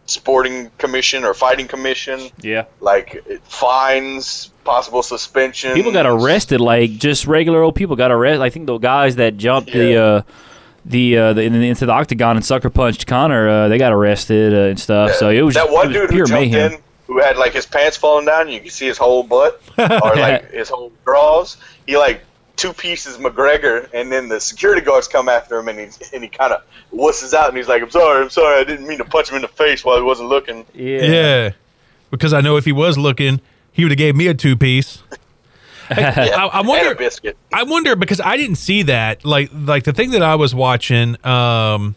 [0.06, 2.66] Sporting Commission or Fighting Commission, Yeah.
[2.82, 5.74] like fines, possible suspension.
[5.74, 8.41] People got arrested, like just regular old people got arrested.
[8.41, 10.22] I think the guys that jumped the uh,
[10.86, 14.58] the, uh, the into the octagon and sucker punched Conor, uh, they got arrested uh,
[14.70, 15.14] and stuff.
[15.16, 16.74] So it was that one was dude who jumped mayhem.
[16.74, 20.16] in, who had like his pants falling down, you could see his whole butt or
[20.16, 21.56] like his whole drawers.
[21.88, 22.22] He like
[22.56, 26.30] two pieces McGregor, and then the security guards come after him, and he and he
[26.30, 26.62] kind of
[26.93, 29.36] wusses out, and he's like, "I'm sorry, I'm sorry, I didn't mean to punch him
[29.38, 31.01] in the face while he wasn't looking." Yeah.
[31.01, 31.49] yeah,
[32.12, 33.41] Because I know if he was looking,
[33.72, 35.01] he would have gave me a two piece.
[35.91, 37.38] Yeah, I- I and wonder- a biscuit.
[37.51, 39.26] I wonder because I didn't see that.
[39.26, 41.95] Like like the thing that I was watching, um,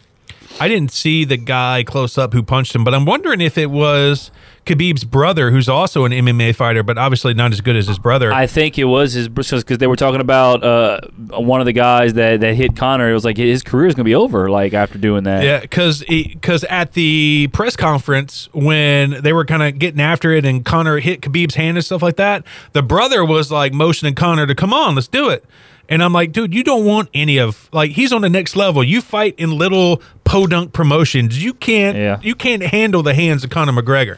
[0.59, 3.71] I didn't see the guy close up who punched him, but I'm wondering if it
[3.71, 4.29] was
[4.67, 8.31] Khabib's brother, who's also an MMA fighter, but obviously not as good as his brother.
[8.31, 10.99] I think it was his because they were talking about uh,
[11.29, 13.09] one of the guys that, that hit Conor.
[13.09, 15.43] It was like his career is gonna be over like after doing that.
[15.43, 20.45] Yeah, because because at the press conference when they were kind of getting after it
[20.45, 22.43] and Conor hit Khabib's hand and stuff like that,
[22.73, 25.43] the brother was like motioning Conor to come on, let's do it.
[25.89, 28.83] And I'm like, dude, you don't want any of like he's on the next level.
[28.83, 31.41] You fight in little podunk promotions.
[31.41, 32.19] You can't Yeah.
[32.21, 34.17] you can't handle the hands of Conor McGregor.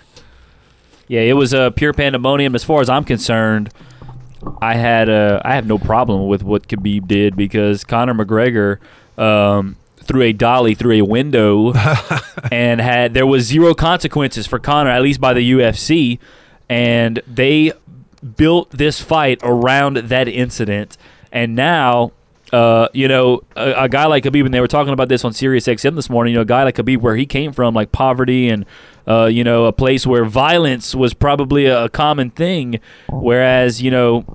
[1.10, 2.53] Yeah, it was uh, pure pandemonium.
[2.53, 3.74] As far as I'm concerned,
[4.62, 8.78] I had uh, I have no problem with what Khabib did because Conor McGregor
[9.18, 11.74] um, threw a dolly through a window
[12.51, 16.20] and had there was zero consequences for Conor, at least by the UFC,
[16.70, 17.72] and they
[18.38, 20.95] built this fight around that incident,
[21.32, 22.12] and now.
[22.52, 25.34] Uh, you know, a, a guy like Khabib, and they were talking about this on
[25.34, 26.34] Sirius XM this morning.
[26.34, 28.66] You know, a guy like Khabib, where he came from, like poverty and,
[29.08, 32.80] uh, you know, a place where violence was probably a, a common thing.
[33.10, 34.26] Whereas, you know,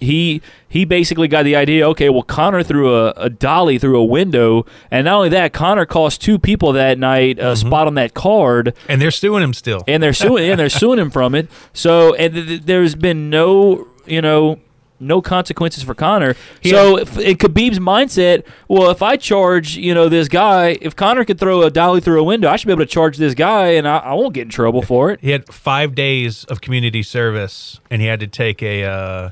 [0.00, 1.88] he he basically got the idea.
[1.90, 5.86] Okay, well, Conor threw a, a dolly through a window, and not only that, Conor
[5.86, 9.82] cost two people that night a spot on that card And they're suing him still.
[9.86, 11.48] and they're suing and they're suing him from it.
[11.72, 14.58] So and th- th- there's been no you know
[15.00, 16.36] no consequences for Conor.
[16.64, 21.24] So if, in Khabib's mindset, well, if I charge you know this guy, if Conor
[21.24, 23.68] could throw a dolly through a window, I should be able to charge this guy,
[23.68, 25.20] and I, I won't get in trouble for it.
[25.20, 29.30] He had five days of community service, and he had to take a uh,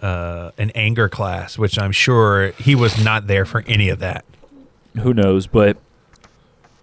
[0.00, 4.24] uh, an anger class, which I'm sure he was not there for any of that.
[5.02, 5.46] Who knows?
[5.46, 5.76] But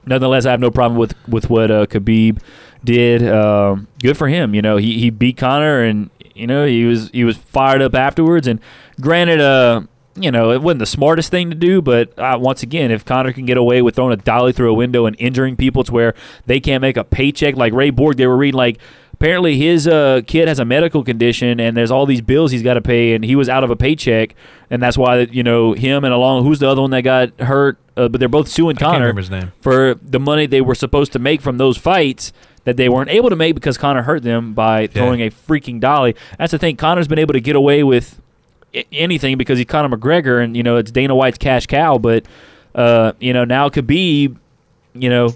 [0.05, 2.39] nonetheless, I have no problem with with what uh, Khabib
[2.83, 3.27] did.
[3.27, 4.53] Um, good for him.
[4.53, 7.95] You know, he he beat Conor, and you know he was he was fired up
[7.95, 8.47] afterwards.
[8.47, 8.59] And
[8.99, 9.81] granted, uh,
[10.15, 13.33] you know, it wasn't the smartest thing to do, but uh, once again, if Conor
[13.33, 16.13] can get away with throwing a dolly through a window and injuring people to where
[16.45, 18.79] they can't make a paycheck, like Ray Borg, they were reading like.
[19.13, 22.73] Apparently, his uh, kid has a medical condition, and there's all these bills he's got
[22.73, 24.35] to pay, and he was out of a paycheck,
[24.69, 27.77] and that's why you know him and along who's the other one that got hurt,
[27.95, 29.53] uh, but they're both suing Conor remember his name.
[29.61, 32.33] for the money they were supposed to make from those fights
[32.65, 36.15] that they weren't able to make because Conor hurt them by throwing a freaking dolly.
[36.37, 36.75] That's the thing.
[36.75, 38.21] Conor's been able to get away with
[38.91, 41.97] anything because he's Conor McGregor, and you know it's Dana White's cash cow.
[41.97, 42.25] But
[42.73, 44.35] uh, you know now Khabib,
[44.93, 45.33] you know.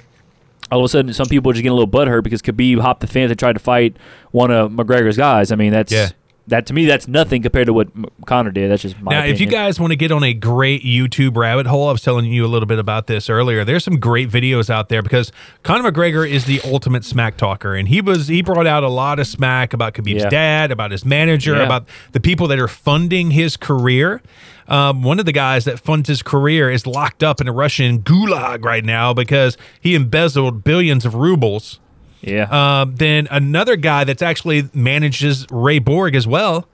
[0.72, 3.00] All of a sudden, some people are just getting a little butthurt because Khabib hopped
[3.02, 3.98] the fence and tried to fight
[4.30, 5.52] one of McGregor's guys.
[5.52, 6.10] I mean, that's Yeah.
[6.50, 7.88] That to me, that's nothing compared to what
[8.26, 8.70] Conor did.
[8.72, 11.68] That's just my now, if you guys want to get on a great YouTube rabbit
[11.68, 13.64] hole, I was telling you a little bit about this earlier.
[13.64, 15.32] There's some great videos out there because
[15.64, 19.20] Conor McGregor is the ultimate smack talker, and he was he brought out a lot
[19.20, 20.30] of smack about Khabib's Yeah.
[20.30, 21.64] dad, about his manager, Yeah.
[21.64, 24.22] about the people that are funding his career.
[24.68, 28.00] Um, one of the guys that funds his career is locked up in a Russian
[28.02, 31.80] gulag right now because he embezzled billions of rubles.
[32.22, 36.68] Yeah, Um, then another guy that's actually manages Ray Borg as well,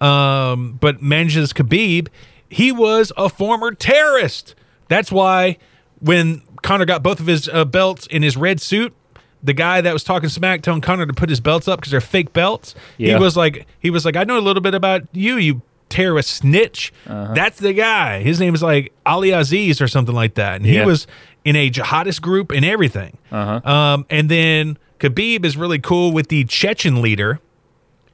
[0.00, 2.08] um, but manages Khabib.
[2.48, 4.54] He was a former terrorist.
[4.88, 5.58] That's why
[6.00, 8.94] when Conor got both of his uh, belts in his red suit,
[9.42, 12.00] the guy that was talking smack, telling Conor to put his belts up because they're
[12.00, 12.74] fake belts.
[12.96, 13.14] Yeah.
[13.16, 16.30] He was like, he was like, I know a little bit about you, you terrorist
[16.30, 16.92] snitch.
[17.06, 17.34] Uh-huh.
[17.34, 18.22] That's the guy.
[18.22, 21.06] His name is like Ali Aziz or something like that, and he was
[21.44, 23.18] in a jihadist group and everything.
[23.30, 23.70] Uh-huh.
[23.70, 27.40] Um, and then Khabib is really cool with the Chechen leader,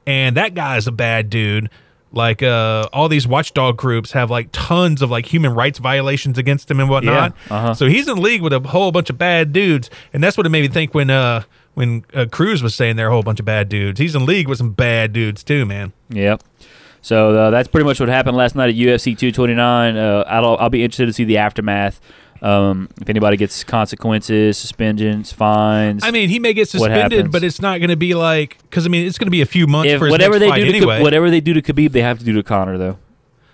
[0.06, 1.70] and that guy is a bad dude.
[2.12, 6.68] Like uh, all these watchdog groups have like tons of like human rights violations against
[6.70, 7.34] him and whatnot.
[7.48, 7.74] Yeah, uh-huh.
[7.74, 10.48] So he's in league with a whole bunch of bad dudes, and that's what it
[10.48, 13.46] made me think when uh when uh, Cruz was saying they're a whole bunch of
[13.46, 14.00] bad dudes.
[14.00, 15.92] He's in league with some bad dudes too, man.
[16.08, 16.42] Yep.
[17.02, 19.96] So uh, that's pretty much what happened last night at UFC 229.
[19.96, 22.00] Uh, I'll, I'll be interested to see the aftermath.
[22.42, 26.02] Um, if anybody gets consequences, suspensions, fines.
[26.04, 28.88] I mean, he may get suspended, but it's not going to be like because I
[28.88, 30.72] mean it's going to be a few months if for his whatever they do to
[30.72, 31.02] Khabib- anyway.
[31.02, 32.98] whatever they do to Khabib, they have to do to Conor though,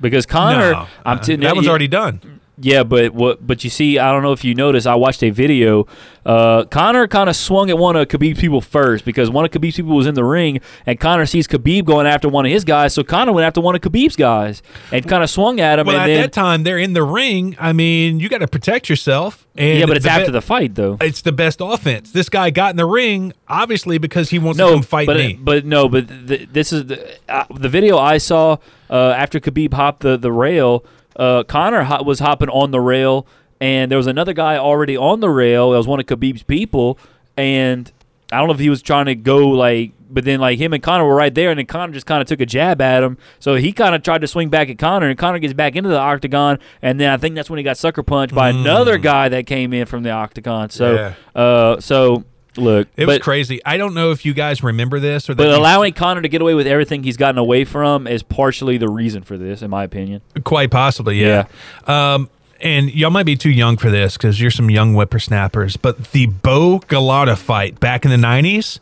[0.00, 2.40] because Conor, No, I'm uh, t- that one's already done.
[2.58, 3.46] Yeah, but what?
[3.46, 4.86] But you see, I don't know if you noticed.
[4.86, 5.86] I watched a video.
[6.24, 9.76] Uh, Conor kind of swung at one of Khabib's people first because one of Khabib's
[9.76, 12.94] people was in the ring, and Conor sees Khabib going after one of his guys,
[12.94, 15.86] so Conor went after one of Khabib's guys and kind of swung at him.
[15.86, 17.56] Well, and at then, that time they're in the ring.
[17.60, 19.46] I mean, you got to protect yourself.
[19.54, 20.96] And yeah, but it's after be- the fight though.
[21.00, 22.12] It's the best offense.
[22.12, 25.16] This guy got in the ring obviously because he wants to no, come fight but
[25.16, 25.38] me.
[25.40, 28.58] but no, but th- this is the, uh, the video I saw
[28.90, 30.84] uh, after Khabib hopped the the rail.
[31.16, 33.26] Uh, Conor ho- was hopping on the rail,
[33.60, 35.70] and there was another guy already on the rail.
[35.70, 36.98] That was one of Khabib's people,
[37.36, 37.90] and
[38.32, 40.82] I don't know if he was trying to go like, but then like him and
[40.82, 43.16] Conor were right there, and then Conor just kind of took a jab at him.
[43.40, 45.88] So he kind of tried to swing back at Conor, and Conor gets back into
[45.88, 49.28] the octagon, and then I think that's when he got sucker punched by another guy
[49.30, 50.70] that came in from the octagon.
[50.70, 51.14] So, Mm.
[51.36, 51.40] Yeah.
[51.40, 52.24] uh, so
[52.56, 53.60] look, it was but- crazy.
[53.64, 56.40] I don't know if you guys remember this or that but allowing Conor to get
[56.42, 59.84] away with everything he's gotten away from is partially the reason for this, in my
[59.84, 60.20] opinion.
[60.44, 61.44] Quite possibly, yeah.
[61.86, 62.28] Um,
[62.60, 65.76] and y'all might be too young for this because you're some young whippersnappers.
[65.76, 68.78] But the Bowe Golota fight back in the '90s,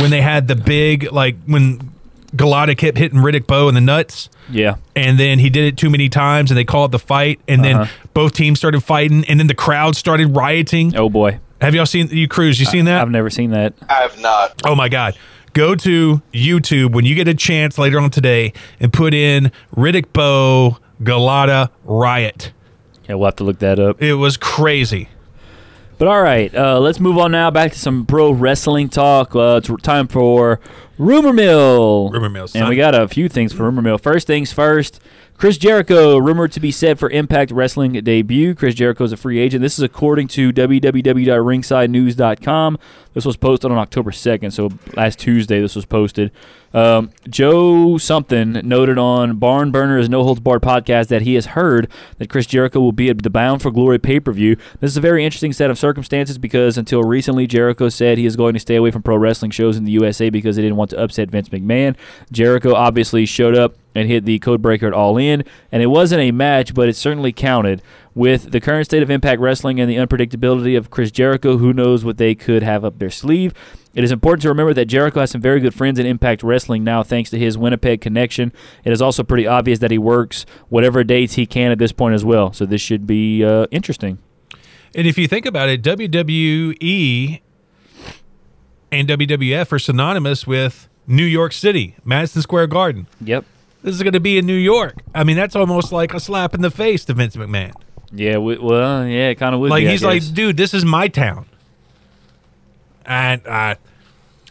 [0.00, 1.90] when they had the big like when
[2.36, 4.76] Galata kept hitting Riddick Bowe in the nuts, Yeah.
[4.94, 7.84] and then he did it too many times, and they called the fight, and Uh-huh.
[7.84, 10.94] then both teams started fighting, and then the crowd started rioting.
[10.96, 12.58] Oh boy, Have y'all seen you Cruz?
[12.58, 13.02] You seen that?
[13.02, 13.74] I've never seen that.
[13.88, 14.62] I have not.
[14.64, 15.16] Oh my God.
[15.52, 20.12] Go to YouTube when you get a chance later on today and put in Riddick
[20.12, 22.52] Bowe Golota Riot.
[23.08, 24.00] Yeah, we'll have to look that up.
[24.00, 25.08] It was crazy.
[25.98, 29.36] But all right, uh, let's move on now back to some pro wrestling talk.
[29.36, 30.60] Uh, it's time for
[30.96, 32.08] Rumor Mill.
[32.10, 32.62] Rumor Mill, son.
[32.62, 33.98] And we got a few things for Rumor Mill.
[33.98, 35.00] First things first.
[35.40, 38.54] Chris Jericho rumored to be set for Impact Wrestling debut.
[38.54, 39.62] Chris Jericho is a free agent.
[39.62, 42.78] This is according to www.ringsidenews.com.
[43.14, 46.30] This was posted on October 2nd, so last Tuesday this was posted.
[46.72, 51.88] Um, Joe something noted on Barn Burner's No Holds Barred podcast that he has heard
[52.18, 54.56] that Chris Jericho will be at the Bound for Glory pay per view.
[54.78, 58.36] This is a very interesting set of circumstances because until recently, Jericho said he is
[58.36, 60.90] going to stay away from pro wrestling shows in the USA because he didn't want
[60.90, 61.96] to upset Vince McMahon.
[62.30, 65.42] Jericho obviously showed up and hit the code breaker at All In,
[65.72, 67.82] and it wasn't a match, but it certainly counted.
[68.14, 72.04] With the current state of Impact Wrestling and the unpredictability of Chris Jericho, who knows
[72.04, 73.54] what they could have up their sleeve?
[73.94, 76.84] It is important to remember that Jericho has some very good friends in Impact Wrestling
[76.84, 78.52] now, thanks to his Winnipeg connection.
[78.84, 82.14] It is also pretty obvious that he works whatever dates he can at this point
[82.14, 82.52] as well.
[82.52, 84.18] So this should be uh, interesting.
[84.94, 87.40] And if you think about it, WWE
[88.92, 93.06] and WWF are synonymous with New York City, Madison Square Garden.
[93.20, 93.44] Yep.
[93.82, 94.96] This is going to be in New York.
[95.14, 97.72] I mean, that's almost like a slap in the face to Vince McMahon.
[98.12, 98.38] Yeah.
[98.38, 99.70] We, well, yeah, it kind of would.
[99.70, 101.46] Like be, I he's like, dude, this is my town.
[103.06, 103.74] And uh,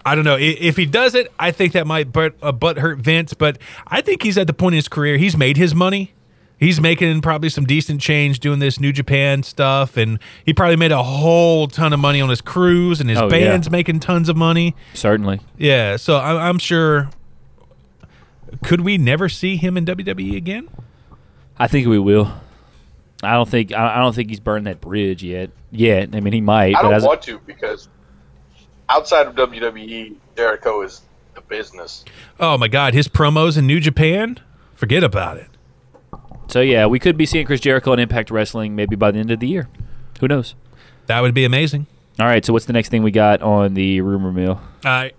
[0.05, 1.31] I don't know if he does it.
[1.39, 3.57] I think that might butt, uh, butt hurt Vince, but
[3.87, 5.17] I think he's at the point in his career.
[5.17, 6.13] He's made his money.
[6.57, 10.91] He's making probably some decent change doing this New Japan stuff, and he probably made
[10.91, 13.29] a whole ton of money on his cruise, and his Oh, yeah.
[13.29, 14.75] band's making tons of money.
[14.93, 15.39] certainly.
[15.57, 17.09] Yeah, so I, I'm sure.
[18.61, 20.67] Could we never see him in WWE again?
[21.57, 22.33] I think we will.
[23.23, 25.51] I don't think I I don't think he's burned that bridge yet.
[25.71, 26.75] Yet, I mean, he might.
[26.75, 27.89] I but don't want to because
[28.87, 31.01] outside of WWE, Jericho is
[31.35, 32.05] the business.
[32.39, 34.39] Oh my God, his promos in New Japan,
[34.73, 35.47] forget about it.
[36.47, 39.31] So yeah, we could be seeing Chris Jericho in Impact Wrestling maybe by the end
[39.31, 39.67] of the year.
[40.19, 40.55] Who knows?
[41.05, 41.87] That would be amazing.
[42.19, 44.59] All right, so what's the next thing we got on the rumor mill?
[44.83, 45.15] All right.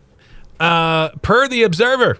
[0.59, 2.19] Uh, per the Observer,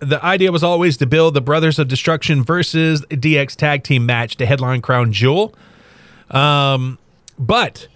[0.00, 4.36] the idea was always to build the Brothers of Destruction versus DX tag team match
[4.36, 5.54] to headline Crown Jewel.
[6.30, 6.98] Um,
[7.38, 7.86] but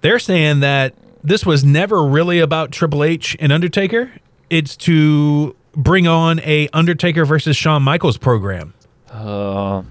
[0.00, 4.12] they're saying that this was never really about Triple H and Undertaker.
[4.50, 8.74] It's to bring on a Undertaker versus Shawn Michaels program.
[9.10, 9.82] Uh,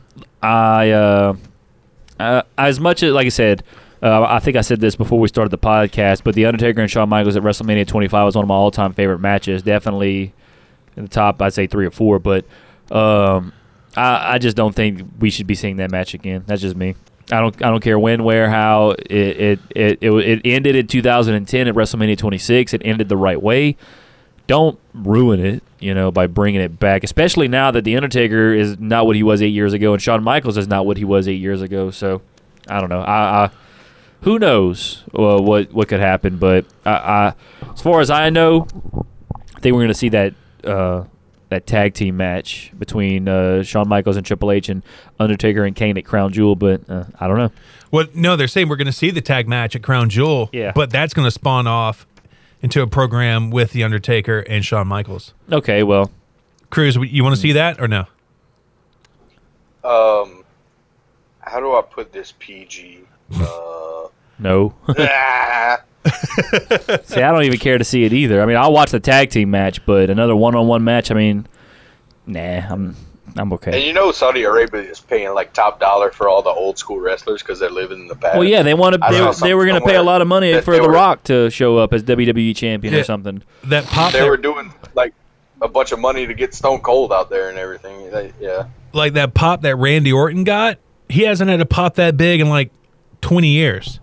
[0.41, 1.35] I uh,
[2.19, 3.63] uh, as much as like I said,
[4.03, 6.89] Uh, I think I said this before we started the podcast, but the Undertaker and
[6.89, 9.61] Shawn Michaels at WrestleMania 25 was one of my all-time favorite matches.
[9.61, 10.33] Definitely
[10.95, 12.19] in the top, I'd say three or four.
[12.19, 12.45] But
[12.91, 13.53] um,
[13.95, 16.43] I, I just don't think we should be seeing that match again.
[16.45, 16.95] That's just me.
[17.31, 17.55] I don't.
[17.63, 18.91] I don't care when, where, how.
[18.91, 22.73] It it it it, it ended in 2010 at WrestleMania 26.
[22.73, 23.77] It ended the right way.
[24.47, 27.03] Don't ruin it, you know, by bringing it back.
[27.05, 30.23] Especially now that the Undertaker is not what he was eight years ago, and Shawn
[30.23, 31.89] Michaels is not what he was eight years ago.
[31.89, 32.21] So,
[32.67, 33.01] I don't know.
[33.01, 33.51] I, I
[34.21, 37.33] who knows uh, what what could happen, but I, I,
[37.73, 38.67] as far as I know,
[39.55, 40.33] I think we're going to see that
[40.65, 41.05] uh,
[41.49, 44.83] that tag team match between uh, Shawn Michaels and Triple H and
[45.19, 46.55] Undertaker and Kane at Crown Jewel.
[46.55, 47.51] But uh, I don't know.
[47.91, 50.49] Well, no, they're saying we're going to see the tag match at Crown Jewel.
[50.53, 50.71] Yeah.
[50.73, 52.07] But that's going to spawn off
[52.61, 55.33] into a program with the Undertaker and Shawn Michaels.
[55.51, 56.11] Okay, well,
[56.69, 58.05] Cruz, you want to see that or no?
[59.83, 60.45] Um,
[61.39, 63.01] how do I put this PG?
[63.33, 64.07] Uh,
[64.39, 64.73] no.
[64.87, 65.81] ah,
[67.03, 68.41] see, I don't even care to see it either.
[68.41, 71.11] I mean, I'll watch the tag team match, but another one-on-one match.
[71.11, 71.47] I mean,
[72.25, 72.95] nah, I'm
[73.37, 73.87] I'm and okay.
[73.87, 77.41] you know Saudi Arabia is paying like top dollar for all the old school wrestlers
[77.41, 78.35] because they're living in the past.
[78.35, 80.27] Well, yeah, they wanted I they, were- they were going to pay a lot of
[80.27, 83.01] money for The were- Rock to show up as WWE champion Yeah.
[83.01, 83.41] or something.
[83.65, 85.13] That pop, they that- were doing like
[85.61, 88.09] a bunch of money to get Stone Cold out there and everything.
[88.11, 90.79] They- yeah, like that pop that Randy Orton got.
[91.07, 92.71] He hasn't had a pop that big in like
[93.21, 93.99] 20 years.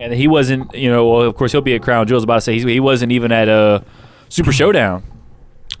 [0.00, 2.16] And he wasn't, you know, well, of course he'll be at Crown Jewel.
[2.16, 3.84] Was about to say he's, he wasn't even at a
[4.28, 5.02] Super Showdown.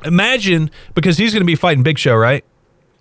[0.04, 2.44] Imagine because he's going to be fighting Big Show, right?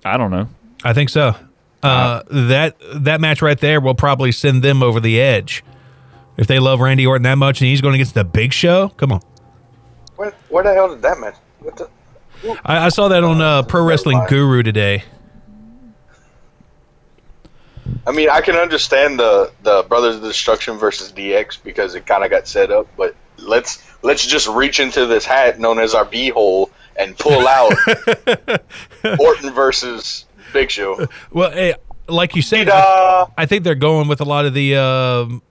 [0.05, 0.47] I don't know.
[0.83, 1.35] I think so.
[1.83, 5.63] Uh, that that match right there will probably send them over the edge.
[6.37, 9.11] If they love Randy Orton that much and he's going against the Big Show, come
[9.11, 9.21] on.
[10.15, 11.35] where, where the hell did that match?
[11.59, 11.89] What the?
[12.65, 14.21] I, I saw that on uh, Pro Wrestling.
[14.29, 15.03] Guru today.
[18.07, 22.23] I mean, I can understand the the Brothers of Destruction versus DX because it kind
[22.23, 26.05] of got set up, but let's let's just reach into this hat known as our
[26.05, 27.73] B hole and pull out
[29.19, 31.07] Orton versus Big Show.
[31.31, 31.75] Well, hey,
[32.07, 35.41] like you said, I, I think they're going with a lot of the um,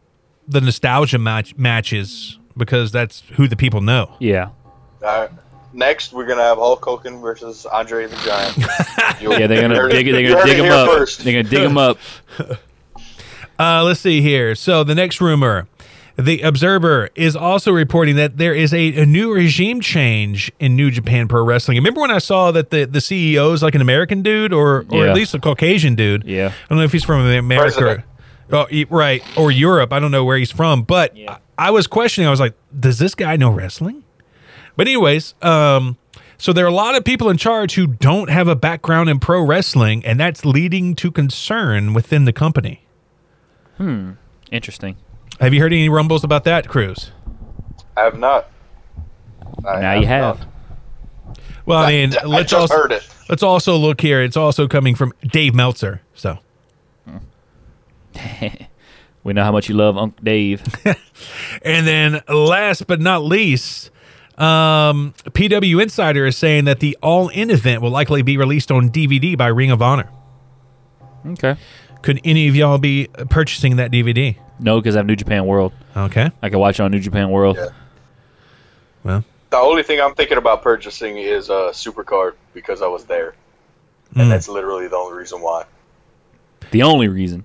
[0.47, 4.17] the nostalgia match matches because that's who the people know.
[4.19, 4.51] Yeah.
[5.03, 5.31] All right.
[5.79, 8.57] Next, we're gonna have Hulk Hogan versus Andre the Giant.
[9.23, 10.89] You'll- Yeah, they're gonna dig it- They're gonna dig him up.
[10.89, 11.23] first.
[11.25, 11.99] They're gonna dig him up.
[13.61, 14.55] Uh, let's see here.
[14.55, 15.67] So the next rumor,
[16.17, 20.93] the Observer is also reporting that there is a, a new regime change in New
[20.93, 21.77] Japan Pro Wrestling.
[21.77, 25.05] Remember when I saw that the, the CEO is like an American dude or or
[25.05, 25.11] Yeah.
[25.11, 26.23] at least a Caucasian dude?
[26.25, 26.53] Yeah.
[26.53, 27.73] I don't know if he's from America.
[27.81, 28.05] President.
[28.53, 29.93] Oh, right, or Europe.
[29.93, 31.39] I don't know where he's from, but Yeah.
[31.59, 32.29] I, I was questioning.
[32.29, 34.05] I was like, "Does this guy know wrestling?"
[34.79, 35.97] But anyways, um,
[36.37, 39.19] so there are a lot of people in charge who don't have a background in
[39.19, 42.87] pro wrestling, and that's leading to concern within the company.
[43.77, 44.13] Hmm.
[44.53, 44.95] Interesting.
[45.41, 47.11] Have you heard any rumbles about that, Cruz?
[47.97, 48.49] I have not.
[49.67, 50.39] I Now you have.
[50.39, 51.37] not.
[51.67, 53.09] Well, I mean, I let's just also heard it.
[53.29, 54.23] let's also look here.
[54.23, 56.03] It's also coming from Dave Meltzer.
[56.15, 56.39] So,
[59.25, 60.63] we know how much you love Uncle Dave.
[61.63, 63.91] and then last but not least,
[64.39, 68.91] um, PW Insider is saying that the All In event will likely be released on
[68.91, 70.09] DVD by Ring of Honor.
[71.27, 71.57] okay.
[72.03, 74.37] Could any of y'all be purchasing that DVD?
[74.61, 75.73] No, because I have New Japan World.
[75.97, 76.31] Okay.
[76.41, 77.57] I can watch it on New Japan World.
[77.57, 77.69] Yeah.
[79.03, 83.35] Well, The only thing I'm thinking about purchasing is a supercard because I was there,
[84.15, 84.23] Mm.
[84.23, 85.65] and that's literally the only reason why.
[86.71, 87.45] The only reason.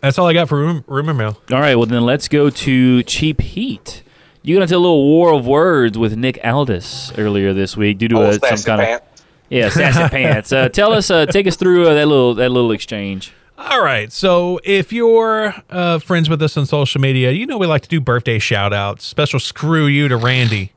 [0.00, 1.38] that's all I got for room, rumor mill.
[1.50, 4.02] All right, well then let's go to Cheap Heat.
[4.46, 8.08] You got into a little war of words with Nick Aldis earlier this week due
[8.08, 9.00] to Oh, uh, some Sassy kind of
[9.48, 10.52] yeah, sassy pants.
[10.52, 13.32] Uh, tell us, uh, take us through uh, that little that little exchange.
[13.56, 14.12] All right.
[14.12, 17.88] So if you're uh, friends with us on social media, you know we like to
[17.88, 19.06] do birthday shout outs.
[19.06, 20.72] Special screw you to Randy.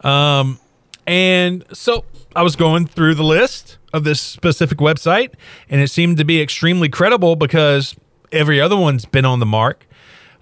[0.00, 0.58] Um,
[1.06, 2.04] and so
[2.34, 5.34] I was going through the list of this specific website,
[5.68, 7.94] and it seemed to be extremely credible because
[8.32, 9.86] every other one's been on the mark.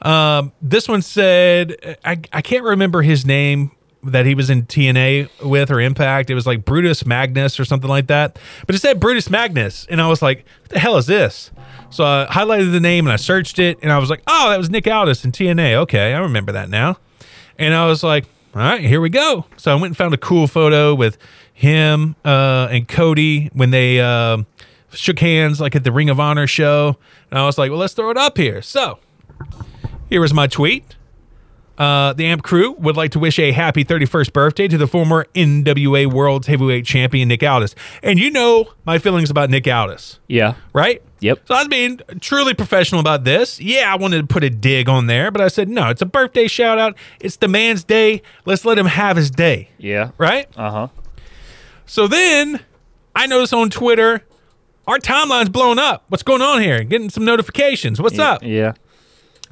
[0.03, 3.73] Um, this one said, I, I can't remember his name
[4.03, 6.31] that he was in TNA with or Impact.
[6.31, 8.39] It was like Brutus Magnus or something like that.
[8.67, 9.87] But it said Brutus Magnus.
[9.91, 11.51] And I was like, what the hell is this?
[11.91, 14.59] So I highlighted the name and I searched it and I was like, oh, that
[14.59, 15.75] was Nick Aldis in TNA.
[15.83, 16.99] Okay, I remember that now.
[17.59, 18.25] And I was like,
[18.55, 19.45] all right, here we go.
[19.57, 21.19] So I went and found a cool photo with
[21.53, 24.39] him uh, and Cody when they uh,
[24.93, 26.97] shook hands like at the Ring of Honor show.
[27.31, 28.63] And I was like, well, let's throw it up here.
[28.63, 28.99] So
[30.11, 30.97] here was my tweet.
[31.79, 35.25] Uh, the AMP crew would like to wish a happy 31st birthday to the former
[35.35, 37.75] NWA World Heavyweight Champion Nick Aldis.
[38.03, 40.57] And you know my feelings about Nick Aldis, Yeah.
[40.75, 41.01] right?
[41.21, 41.41] Yep.
[41.47, 43.59] So I was being truly professional about this.
[43.63, 46.07] Yeah, I wanted to put a dig on there, but I said, no, it's a
[46.07, 46.97] birthday shout out.
[47.19, 48.21] It's the man's day.
[48.45, 50.11] Let's let him have his day, Yeah.
[50.19, 50.49] right?
[50.59, 50.89] Uh huh.
[51.87, 52.61] So then
[53.17, 54.23] I notice on Twitter,
[54.87, 56.05] our timeline's blown up.
[56.09, 56.85] What's going on here?
[56.85, 58.03] Getting some notifications.
[58.03, 58.43] What's up?
[58.43, 58.73] Yeah.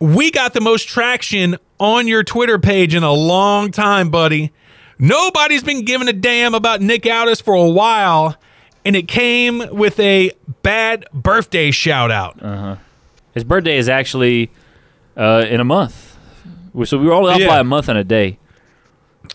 [0.00, 4.52] We got the most traction on your Twitter page in a long time, buddy.
[4.98, 8.36] Nobody's been giving a damn about Nick Aldis for a while,
[8.84, 10.32] and it came with a
[10.62, 12.42] bad birthday shout out.
[12.42, 12.76] Uh-huh.
[13.34, 14.50] His birthday is actually
[15.16, 16.16] uh, in a month.
[16.84, 17.48] So we were all off Yeah.
[17.48, 18.38] by a month and a day.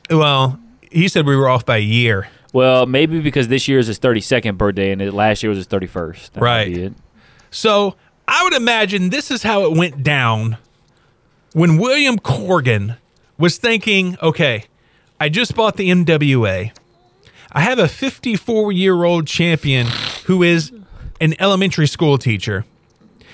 [0.10, 0.60] Well,
[0.92, 2.28] he said we were off by a year.
[2.54, 5.68] Well, maybe because this year is his 32nd birthday and it, last year was his
[5.68, 6.32] 31st.
[6.34, 6.74] That might Right.
[6.74, 6.94] be it.
[7.52, 7.96] So
[8.28, 10.58] I would imagine this is how it went down
[11.54, 12.98] when William Corgan
[13.38, 14.66] was thinking, okay,
[15.20, 16.72] I just bought the NWA.
[17.52, 19.88] I have a 54 year old champion
[20.26, 20.72] who is
[21.20, 22.66] an elementary school teacher.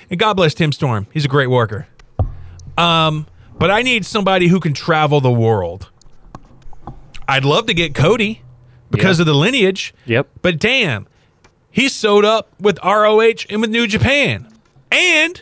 [0.09, 1.07] And God bless Tim Storm.
[1.11, 1.87] He's a great worker.
[2.77, 5.89] Um, but I need somebody who can travel the world.
[7.27, 8.41] I'd love to get Cody
[8.89, 9.23] because Yeah.
[9.23, 9.93] of the lineage.
[10.05, 10.27] Yep.
[10.41, 11.07] But damn,
[11.69, 14.47] he's sewed up with ROH and with New Japan.
[14.91, 15.41] And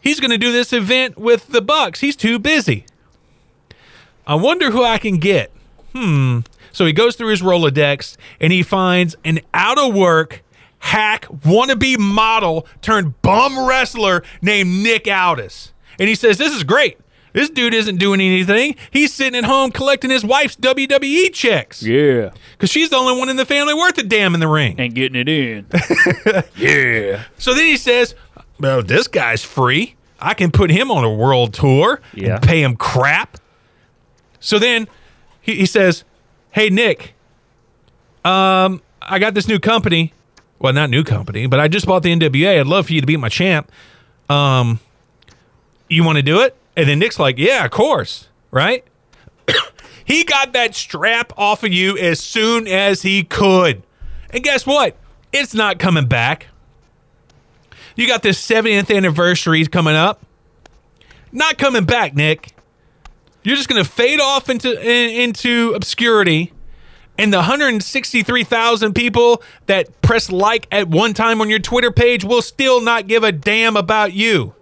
[0.00, 2.00] he's going to do this event with the Bucks.
[2.00, 2.84] He's too busy.
[4.26, 5.52] I wonder who I can get.
[5.94, 6.40] Hmm.
[6.72, 10.42] So he goes through his Rolodex and he finds an out of work
[10.80, 15.72] hack wannabe model turned bum wrestler named Nick Aldis.
[15.98, 16.98] And he says, This is great.
[17.32, 18.74] This dude isn't doing anything.
[18.90, 22.30] He's sitting at home collecting his wife's WWE checks Yeah.
[22.52, 24.74] because she's the only one in the family worth a damn in the ring.
[24.80, 25.66] And getting it in.
[26.56, 27.24] yeah.
[27.38, 28.14] So then he says,
[28.58, 29.94] Well, this guy's free.
[30.18, 32.34] I can put him on a world tour Yeah.
[32.34, 33.36] and pay him crap.
[34.40, 34.88] So then
[35.40, 36.02] he, he says,
[36.50, 37.14] Hey, Nick,
[38.24, 40.12] um, I got this new company.
[40.60, 42.60] Well, not new company, but I just bought the NWA.
[42.60, 43.72] I'd love for you to be my champ.
[44.28, 44.78] Um,
[45.88, 46.54] you want to do it?
[46.76, 48.28] And then Nick's like, Yeah, of course.
[48.50, 48.84] Right?
[50.04, 53.82] he got that strap off of you as soon as he could.
[54.30, 54.96] And guess what?
[55.32, 56.48] It's not coming back.
[57.96, 60.24] You got this 70th anniversary coming up.
[61.32, 62.52] Not coming back, Nick.
[63.42, 66.52] You're just going to fade off into in, into obscurity.
[67.20, 72.40] And the 163,000 people that press like at one time on your Twitter page will
[72.40, 74.54] still not give a damn about you.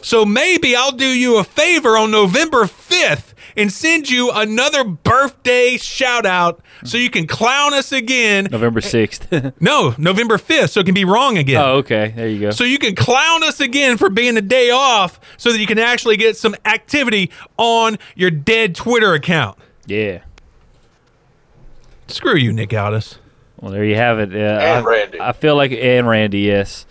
[0.00, 5.76] So maybe I'll do you a favor on November 5th and send you another birthday
[5.76, 8.46] shout out so you can clown us again.
[8.52, 9.52] November 6th.
[9.60, 11.60] No, November 5th, so it can be wrong again.
[11.60, 12.12] oh, okay.
[12.14, 12.50] There you go.
[12.52, 15.80] So you can clown us again for being a day off so that you can
[15.80, 19.58] actually get some activity on your dead Twitter account.
[19.86, 20.20] yeah.
[22.08, 23.18] Screw you, Nick Aldis.
[23.60, 24.32] Well, there you have it.
[24.34, 25.20] Uh, And I, Randy.
[25.20, 26.86] I feel like and Randy, yes.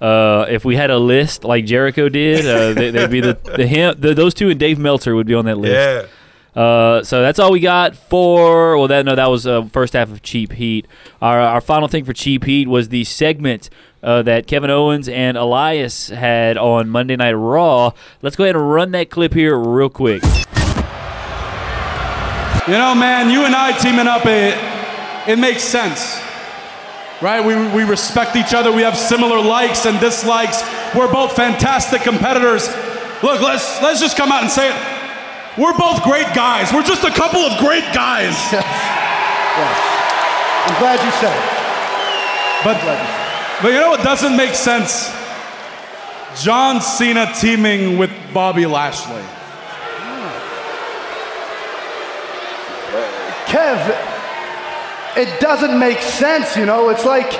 [0.00, 3.66] Uh, if we had a list like Jericho did, uh, they, they'd be the the,
[3.66, 5.74] him, the those two and Dave Meltzer would be on that list.
[6.54, 8.76] Uh, so that's all we got for.
[8.76, 10.86] Well, that no, that was uh, first half of Cheap Heat.
[11.20, 13.70] Our our final thing for Cheap Heat was the segment
[14.02, 17.92] uh, that Kevin Owens and Elias had on Monday Night Raw.
[18.22, 20.22] Let's go ahead and run that clip here real quick.
[22.68, 24.56] You know, man, you and I teaming up, it,
[25.28, 26.20] it makes sense.
[27.20, 27.44] Right?
[27.44, 28.70] We, we respect each other.
[28.70, 30.62] We have similar likes and dislikes.
[30.94, 32.68] We're both fantastic competitors.
[33.22, 34.76] Look, let's let's just come out and say it.
[35.58, 36.72] We're both great guys.
[36.72, 38.34] We're just a couple of great guys.
[39.52, 39.68] Yes.
[39.68, 39.92] Yes.
[40.64, 41.62] I'm glad you said it.
[42.64, 42.78] But
[43.60, 45.12] but you know what doesn't make sense?
[46.42, 49.22] John Cena teaming with Bobby Lashley.
[53.52, 56.88] Kev, it doesn't make sense, you know?
[56.88, 57.30] It's like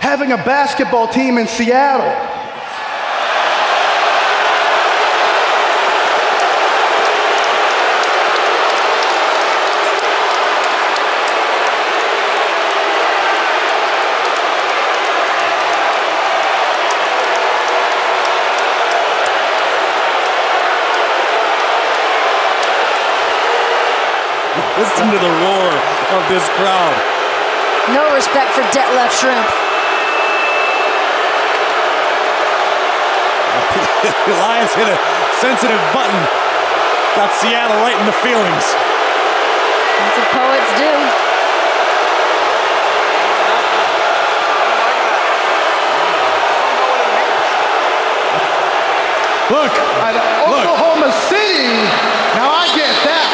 [0.00, 2.10] having a basketball team in Seattle.
[24.80, 25.70] Listen to the roar
[26.16, 26.96] of this crowd.
[27.92, 29.52] No respect for Detlef Schrempf.
[34.32, 34.98] Elias hit a
[35.40, 36.20] sensitive button.
[37.16, 38.66] Got Seattle right in the feelings.
[39.98, 40.92] That's what poets do.
[49.46, 49.70] Look,
[50.02, 50.18] At
[50.50, 50.66] look.
[50.66, 51.70] Oklahoma City,
[52.34, 53.30] now I get that.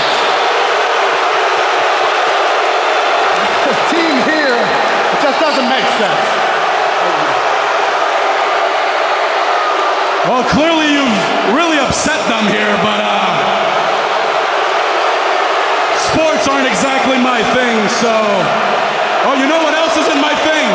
[3.64, 6.26] The team here, it just doesn't make sense.
[10.30, 11.18] Well, clearly you've
[11.50, 13.34] really upset them here, but uh,
[15.98, 17.76] sports aren't exactly my thing.
[17.90, 18.14] So,
[19.26, 20.68] oh, you know what else isn't my thing?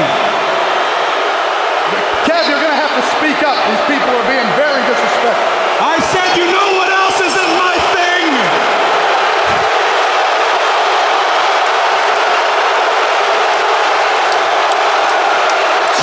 [2.28, 3.56] Kev, you're gonna have to speak up.
[3.72, 5.48] These people are being very disrespectful.
[5.80, 8.28] I said, you know what else isn't my thing?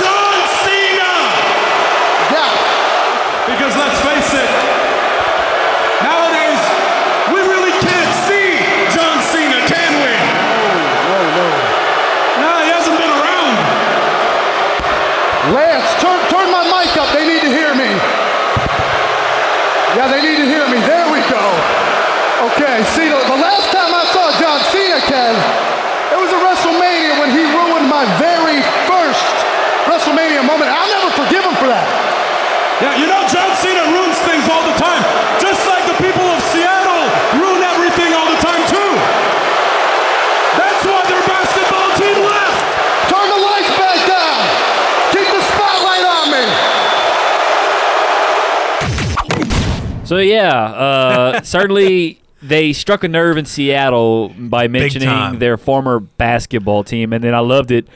[0.00, 0.34] John
[0.64, 1.12] Cena!
[2.34, 2.50] Yeah,
[3.46, 4.50] Because let's face it,
[6.02, 6.62] nowadays
[7.30, 8.58] we really can't see
[8.90, 10.14] John Cena, can we?
[11.12, 11.46] no, no.
[12.42, 13.54] No, he hasn't been around.
[15.54, 17.12] Lance, turn, turn my mic up.
[17.14, 17.90] They need to hear me.
[19.94, 20.80] Yeah, they need to hear me.
[20.82, 21.44] There we go.
[22.50, 25.36] Okay, see, the, the last time I saw John Cena, Kev,
[26.12, 28.58] it was at WrestleMania when he ruined my very
[28.90, 29.36] first
[29.86, 30.68] WrestleMania moment.
[30.74, 31.86] I'll never forgive him for that.
[32.82, 35.00] Yeah, you know John Cena ruins things all the time,
[35.38, 37.06] just like the people of Seattle
[37.38, 38.90] ruin everything all the time too.
[40.58, 42.60] That's why their basketball team left.
[43.08, 44.40] Turn the lights back down.
[45.14, 46.44] Keep the spotlight on me.
[50.05, 56.84] So yeah, uh, certainly they struck a nerve in Seattle by mentioning their former basketball
[56.84, 57.86] team, and then I loved it.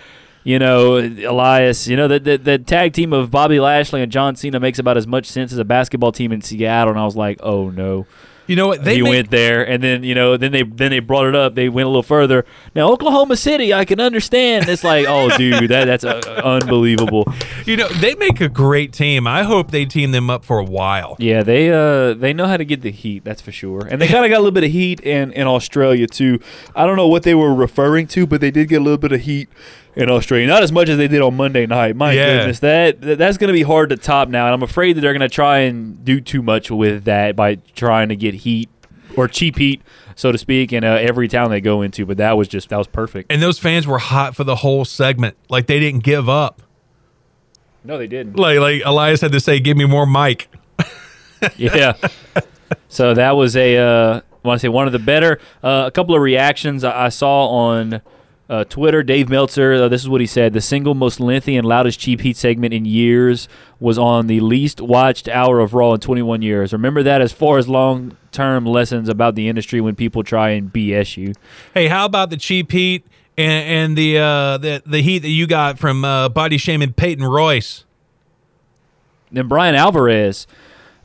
[0.45, 1.87] You know, Elias.
[1.87, 4.97] You know the, the the tag team of Bobby Lashley and John Cena makes about
[4.97, 8.07] as much sense as a basketball team in Seattle, and I was like, oh no.
[8.49, 8.83] You know what?
[8.83, 11.35] They he make- went there, and then you know, then they then they brought it
[11.37, 11.55] up.
[11.55, 12.45] They went a little further.
[12.75, 14.69] Now Oklahoma City, I can understand.
[14.69, 17.33] It's like, oh, dude, that that's uh, unbelievable.
[17.67, 19.27] You know, they make a great team.
[19.27, 21.15] I hope they team them up for a while.
[21.19, 23.87] Yeah, they uh they know how to get the heat, that's for sure.
[23.87, 26.41] And they kind of got a little bit of heat in in Australia too.
[26.75, 29.13] I don't know what they were referring to, but they did get a little bit
[29.13, 29.49] of heat
[29.99, 30.47] in Australia.
[30.47, 31.97] Not as much as they did on Monday night.
[31.97, 32.39] My Yeah.
[32.39, 35.01] goodness, that that- that's going to be hard to top now, and I'm afraid that
[35.03, 38.69] they're going to try and do too much with that by trying to get heat
[39.17, 39.83] or cheap heat,
[40.15, 42.07] so to speak, in uh, every town they go into.
[42.07, 43.31] But that was just that was perfect.
[43.33, 45.37] And those fans were hot for the whole segment.
[45.51, 46.63] Like they didn't give up.
[47.85, 48.37] No, they didn't.
[48.37, 50.49] Like like Elias had to say, "Give me more mic."
[51.57, 51.95] yeah.
[52.89, 55.41] So that was a uh, I want to say one of the better.
[55.63, 58.01] Uh, a couple of reactions I, I saw on
[58.49, 59.03] uh, Twitter.
[59.03, 59.75] Dave Meltzer.
[59.75, 62.73] Uh, this is what he said: the single most lengthy and loudest cheap heat segment
[62.75, 63.49] in years
[63.81, 66.73] was on the least watched hour of Raw in 21 years.
[66.73, 70.73] Remember that as far as long term lessons about the industry when people try and
[70.73, 71.33] BS you.
[71.75, 75.47] Hey, how about the cheap heat and, and the uh, the the heat that you
[75.47, 77.85] got from uh, body shaming Peyton Royce?
[79.31, 80.47] Then Bryan Alvarez.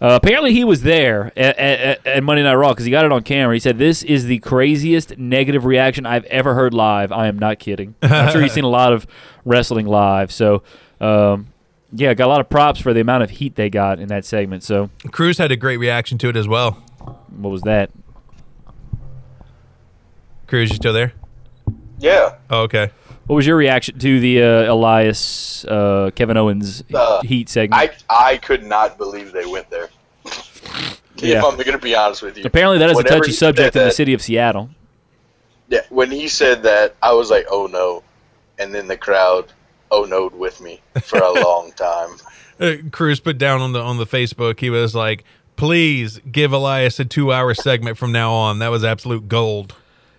[0.03, 3.13] Uh, apparently, he was there at, at, at Monday Night Raw because he got it
[3.13, 3.55] on camera.
[3.55, 7.13] He said, "This is the craziest negative reaction I've ever heard live.
[7.13, 7.95] I am not kidding.
[8.01, 9.07] I'm sure you've seen a lot of
[9.45, 10.61] wrestling live, so
[10.99, 11.47] um,
[11.93, 14.25] yeah, got a lot of props for the amount of heat they got in that
[14.25, 14.63] segment.
[14.63, 16.83] So, Cruz had a great reaction to it as well.
[17.37, 17.89] what was that?
[20.47, 21.13] Cruz, you still there?
[21.97, 22.35] Yeah.
[22.49, 22.91] Oh, okay.
[23.27, 27.81] What was your reaction to the uh, Elias uh, Kevin Owens Uh, heat segment?
[27.81, 29.89] I I could not believe they went there.
[31.17, 31.37] Yeah.
[31.37, 32.43] If I'm going to be honest with you.
[32.43, 34.71] Apparently, that is a Whenever touchy he subject said in the city of Seattle.
[35.69, 38.03] Yeah, when he said that, I was like, "Oh no!"
[38.57, 39.53] And then the crowd,
[39.91, 42.17] "Oh no!" with me for a long time.
[42.59, 44.59] Uh, Cruz put down on the on the Facebook.
[44.59, 45.23] He was like,
[45.55, 48.59] please give Elias a two-hour segment from now on.
[48.59, 49.75] That was absolute gold.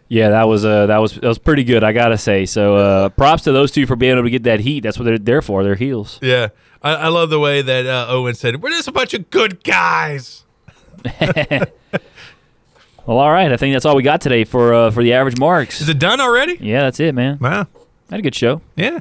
[0.08, 1.82] Yeah, that was uh, that was that was pretty good.
[1.82, 2.46] I gotta say.
[2.46, 4.80] So uh, props to those two for being able to get that heat.
[4.80, 5.64] That's what they're there for.
[5.64, 6.18] Their heels.
[6.22, 6.48] Yeah,
[6.82, 9.64] I, I love the way that uh, Owen said, "We're just a bunch of good
[9.64, 10.44] guys."
[13.06, 13.52] Well, all right.
[13.52, 15.80] I think that's all we got today for uh, for the average marks.
[15.80, 16.56] Is it done already?
[16.60, 17.38] Yeah, that's it, man.
[17.38, 17.66] Wow.
[18.10, 18.62] Had a good show.
[18.76, 19.00] Yeah.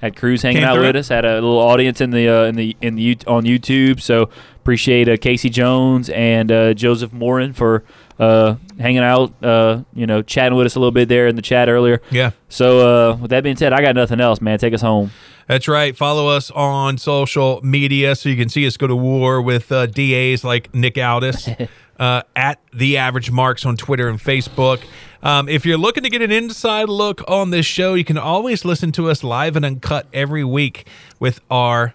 [0.00, 1.08] Had Cruz hanging Came out with us.
[1.08, 4.00] Had a little audience in the uh, in the in the on YouTube.
[4.00, 7.84] So appreciate uh, Casey Jones and uh, Joseph Morin for
[8.18, 9.32] uh, hanging out.
[9.44, 12.00] Uh, you know, chatting with us a little bit there in the chat earlier.
[12.10, 12.30] Yeah.
[12.48, 14.58] So uh, with that being said, I got nothing else, man.
[14.58, 15.10] Take us home.
[15.46, 15.96] That's right.
[15.96, 19.86] Follow us on social media so you can see us go to war with uh,
[19.86, 21.48] DAs like Nick Aldis
[22.00, 24.82] uh, at The Average Marks on Twitter and Facebook.
[25.22, 28.64] Um, if you're looking to get an inside look on this show, you can always
[28.64, 30.88] listen to us live and uncut every week
[31.20, 31.94] with our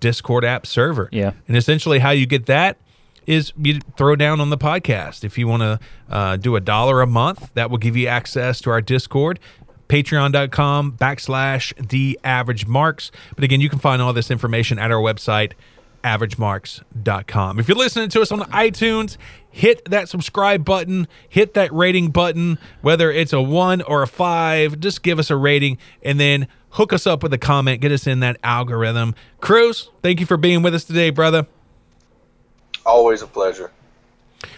[0.00, 1.08] Discord app server.
[1.10, 1.32] Yeah.
[1.48, 2.76] And essentially, how you get that
[3.26, 5.24] is you throw down on the podcast.
[5.24, 8.60] If you want to uh, do a dollar a month, that will give you access
[8.62, 9.40] to our Discord.
[9.88, 13.10] Patreon.com backslash the average marks.
[13.34, 15.52] But again, you can find all this information at our website,
[16.02, 17.58] averagemarks.com.
[17.58, 19.16] If you're listening to us on iTunes,
[19.50, 24.80] hit that subscribe button, hit that rating button, whether it's a one or a five,
[24.80, 28.06] just give us a rating and then hook us up with a comment, get us
[28.06, 29.14] in that algorithm.
[29.40, 31.46] Cruz, thank you for being with us today, brother.
[32.86, 33.70] Always a pleasure.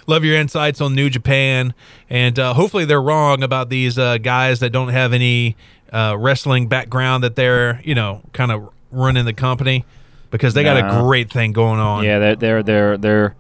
[0.07, 1.73] Love your insights on New Japan,
[2.11, 5.57] and uh, hopefully they're wrong about these uh, guys that don't have any
[5.93, 9.85] uh, wrestling background that they're you know kind of running the company
[10.31, 12.05] because they got a great thing going on.
[12.05, 13.37] Yeah, their their their their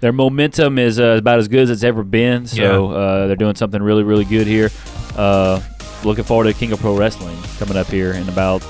[0.00, 2.46] their momentum is uh, about as good as it's ever been.
[2.46, 4.70] So uh, they're doing something really really good here.
[5.16, 5.60] Uh,
[6.04, 8.62] looking forward to King of Pro Wrestling coming up here in about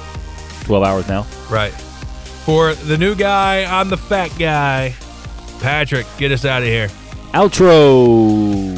[0.65, 1.27] twelve hours now.
[1.51, 1.73] Right.
[2.44, 4.94] For the new guy, I'm the fat guy.
[5.61, 6.89] Patrick, get us out of here.
[7.32, 8.77] Outro.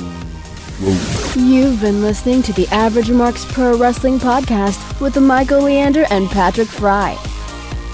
[1.34, 6.68] You've been listening to the Average Marks Pro Wrestling Podcast with Michael Leander and Patrick
[6.68, 7.16] Fry.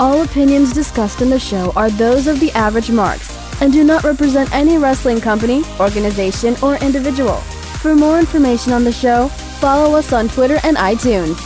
[0.00, 4.02] All opinions discussed in the show are those of the Average Marks and do not
[4.02, 7.36] represent any wrestling company, organization, or individual.
[7.82, 9.28] For more information on the show,
[9.60, 11.38] follow us on Twitter and iTunes.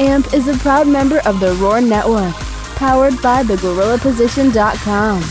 [0.00, 2.34] AMP is a proud member of the Roar Network,
[2.74, 5.22] powered by thegorillaposition.com.